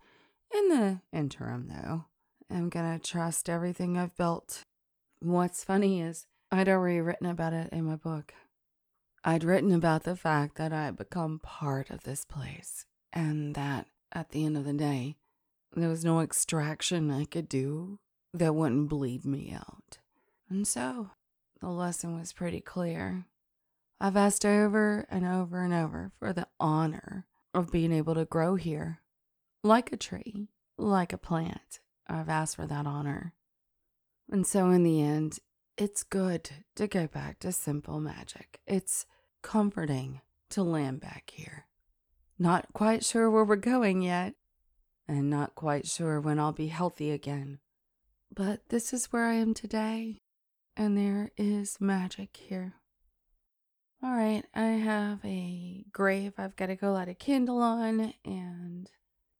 In 0.53 0.69
the 0.69 1.01
interim, 1.11 1.67
though, 1.67 2.05
I'm 2.49 2.69
going 2.69 2.97
to 2.97 3.05
trust 3.05 3.49
everything 3.49 3.97
I've 3.97 4.15
built. 4.15 4.61
What's 5.19 5.63
funny 5.63 6.01
is 6.01 6.25
I'd 6.51 6.69
already 6.69 7.01
written 7.01 7.27
about 7.27 7.53
it 7.53 7.69
in 7.73 7.83
my 7.85 7.95
book. 7.95 8.33
I'd 9.23 9.43
written 9.43 9.73
about 9.73 10.03
the 10.03 10.15
fact 10.15 10.55
that 10.55 10.71
I 10.71 10.85
had 10.85 10.95
become 10.95 11.39
part 11.39 11.89
of 11.89 12.03
this 12.03 12.23
place 12.23 12.85
and 13.11 13.55
that 13.55 13.87
at 14.13 14.29
the 14.29 14.45
end 14.45 14.55
of 14.55 14.63
the 14.63 14.73
day, 14.73 15.17
there 15.73 15.89
was 15.89 16.05
no 16.05 16.21
extraction 16.21 17.11
I 17.11 17.25
could 17.25 17.49
do 17.49 17.99
that 18.33 18.55
wouldn't 18.55 18.87
bleed 18.87 19.25
me 19.25 19.51
out. 19.53 19.97
And 20.49 20.65
so 20.65 21.09
the 21.59 21.69
lesson 21.69 22.17
was 22.17 22.33
pretty 22.33 22.61
clear. 22.61 23.25
I've 23.99 24.17
asked 24.17 24.45
over 24.45 25.05
and 25.09 25.25
over 25.25 25.63
and 25.63 25.73
over 25.73 26.11
for 26.19 26.33
the 26.33 26.47
honor 26.59 27.25
of 27.53 27.71
being 27.71 27.91
able 27.91 28.15
to 28.15 28.25
grow 28.25 28.55
here. 28.55 29.01
Like 29.63 29.91
a 29.91 29.97
tree, 29.97 30.49
like 30.77 31.13
a 31.13 31.17
plant, 31.17 31.79
I've 32.07 32.29
asked 32.29 32.55
for 32.55 32.67
that 32.67 32.85
honor. 32.85 33.33
And 34.31 34.45
so, 34.45 34.69
in 34.69 34.83
the 34.83 35.01
end, 35.01 35.39
it's 35.77 36.03
good 36.03 36.49
to 36.75 36.87
go 36.87 37.07
back 37.07 37.39
to 37.39 37.51
simple 37.51 37.99
magic. 37.99 38.59
It's 38.67 39.05
comforting 39.41 40.21
to 40.49 40.63
land 40.63 40.99
back 40.99 41.31
here. 41.33 41.65
Not 42.37 42.67
quite 42.73 43.03
sure 43.03 43.31
where 43.31 43.43
we're 43.43 43.55
going 43.55 44.01
yet, 44.01 44.35
and 45.07 45.29
not 45.29 45.55
quite 45.55 45.87
sure 45.87 46.19
when 46.21 46.39
I'll 46.39 46.51
be 46.51 46.67
healthy 46.67 47.11
again. 47.11 47.59
But 48.33 48.69
this 48.69 48.93
is 48.93 49.07
where 49.07 49.25
I 49.25 49.35
am 49.35 49.53
today, 49.53 50.21
and 50.77 50.95
there 50.95 51.31
is 51.35 51.81
magic 51.81 52.37
here. 52.37 52.75
All 54.03 54.11
right, 54.11 54.43
I 54.53 54.61
have 54.61 55.25
a 55.25 55.83
grave 55.91 56.33
I've 56.37 56.55
got 56.55 56.67
to 56.67 56.75
go 56.75 56.93
light 56.93 57.09
a 57.09 57.15
candle 57.15 57.61
on, 57.61 58.13
and 58.23 58.89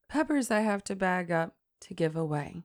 peppers 0.09 0.49
I 0.49 0.61
have 0.61 0.83
to 0.85 0.95
bag 0.95 1.29
up 1.29 1.55
to 1.81 1.93
give 1.93 2.15
away. 2.15 2.63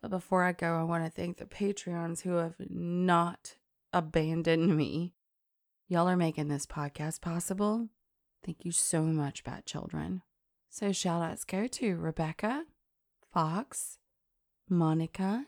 But 0.00 0.10
before 0.10 0.44
I 0.44 0.52
go, 0.52 0.78
I 0.78 0.84
want 0.84 1.04
to 1.04 1.10
thank 1.10 1.38
the 1.38 1.46
Patreons 1.46 2.22
who 2.22 2.36
have 2.36 2.54
not 2.70 3.56
abandoned 3.92 4.76
me. 4.76 5.14
Y'all 5.88 6.08
are 6.08 6.16
making 6.16 6.46
this 6.46 6.66
podcast 6.66 7.20
possible. 7.20 7.88
Thank 8.44 8.64
you 8.64 8.70
so 8.70 9.02
much, 9.02 9.42
Bat 9.42 9.66
Children. 9.66 10.22
So 10.70 10.92
shout 10.92 11.22
outs 11.22 11.42
go 11.42 11.66
to 11.66 11.96
Rebecca, 11.96 12.66
Fox, 13.32 13.98
Monica, 14.68 15.46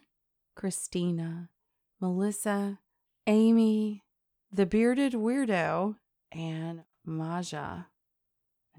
Christina, 0.56 1.50
Melissa, 2.00 2.78
Amy, 3.26 4.04
the 4.52 4.66
bearded 4.66 5.12
weirdo, 5.12 5.96
and 6.32 6.84
Maja. 7.04 7.86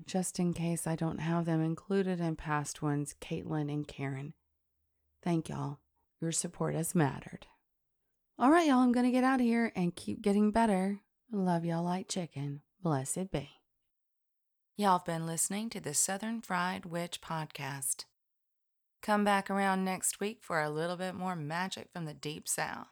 Just 0.06 0.40
in 0.40 0.54
case 0.54 0.88
I 0.88 0.96
don't 0.96 1.20
have 1.20 1.46
them 1.46 1.62
included 1.62 2.22
in 2.22 2.36
past 2.36 2.82
ones, 2.82 3.16
Caitlin 3.20 3.72
and 3.72 3.88
Karen. 3.88 4.34
Thank 5.22 5.50
y'all. 5.50 5.80
Your 6.22 6.32
support 6.32 6.76
has 6.76 6.96
mattered. 6.96 7.48
All 8.38 8.52
right, 8.52 8.68
y'all, 8.68 8.80
I'm 8.80 8.94
going 8.94 9.06
to 9.06 9.12
get 9.12 9.26
out 9.26 9.42
of 9.42 9.46
here 9.46 9.72
and 9.76 9.96
keep 9.96 10.22
getting 10.22 10.52
better. 10.52 11.02
Love 11.32 11.66
y'all 11.66 11.84
like 11.84 12.08
chicken. 12.08 12.62
Blessed 12.82 13.32
be. 13.32 13.50
Y'all 14.78 15.00
have 15.00 15.06
been 15.06 15.26
listening 15.26 15.70
to 15.70 15.82
the 15.82 15.94
Southern 15.94 16.40
Fried 16.40 16.86
Witch 16.86 17.20
podcast. 17.20 18.06
Come 19.02 19.24
back 19.24 19.50
around 19.50 19.86
next 19.86 20.20
week 20.20 20.40
for 20.42 20.62
a 20.62 20.70
little 20.70 20.98
bit 20.98 21.16
more 21.16 21.36
magic 21.36 21.90
from 21.94 22.06
the 22.06 22.14
Deep 22.14 22.48
South. 22.48 22.88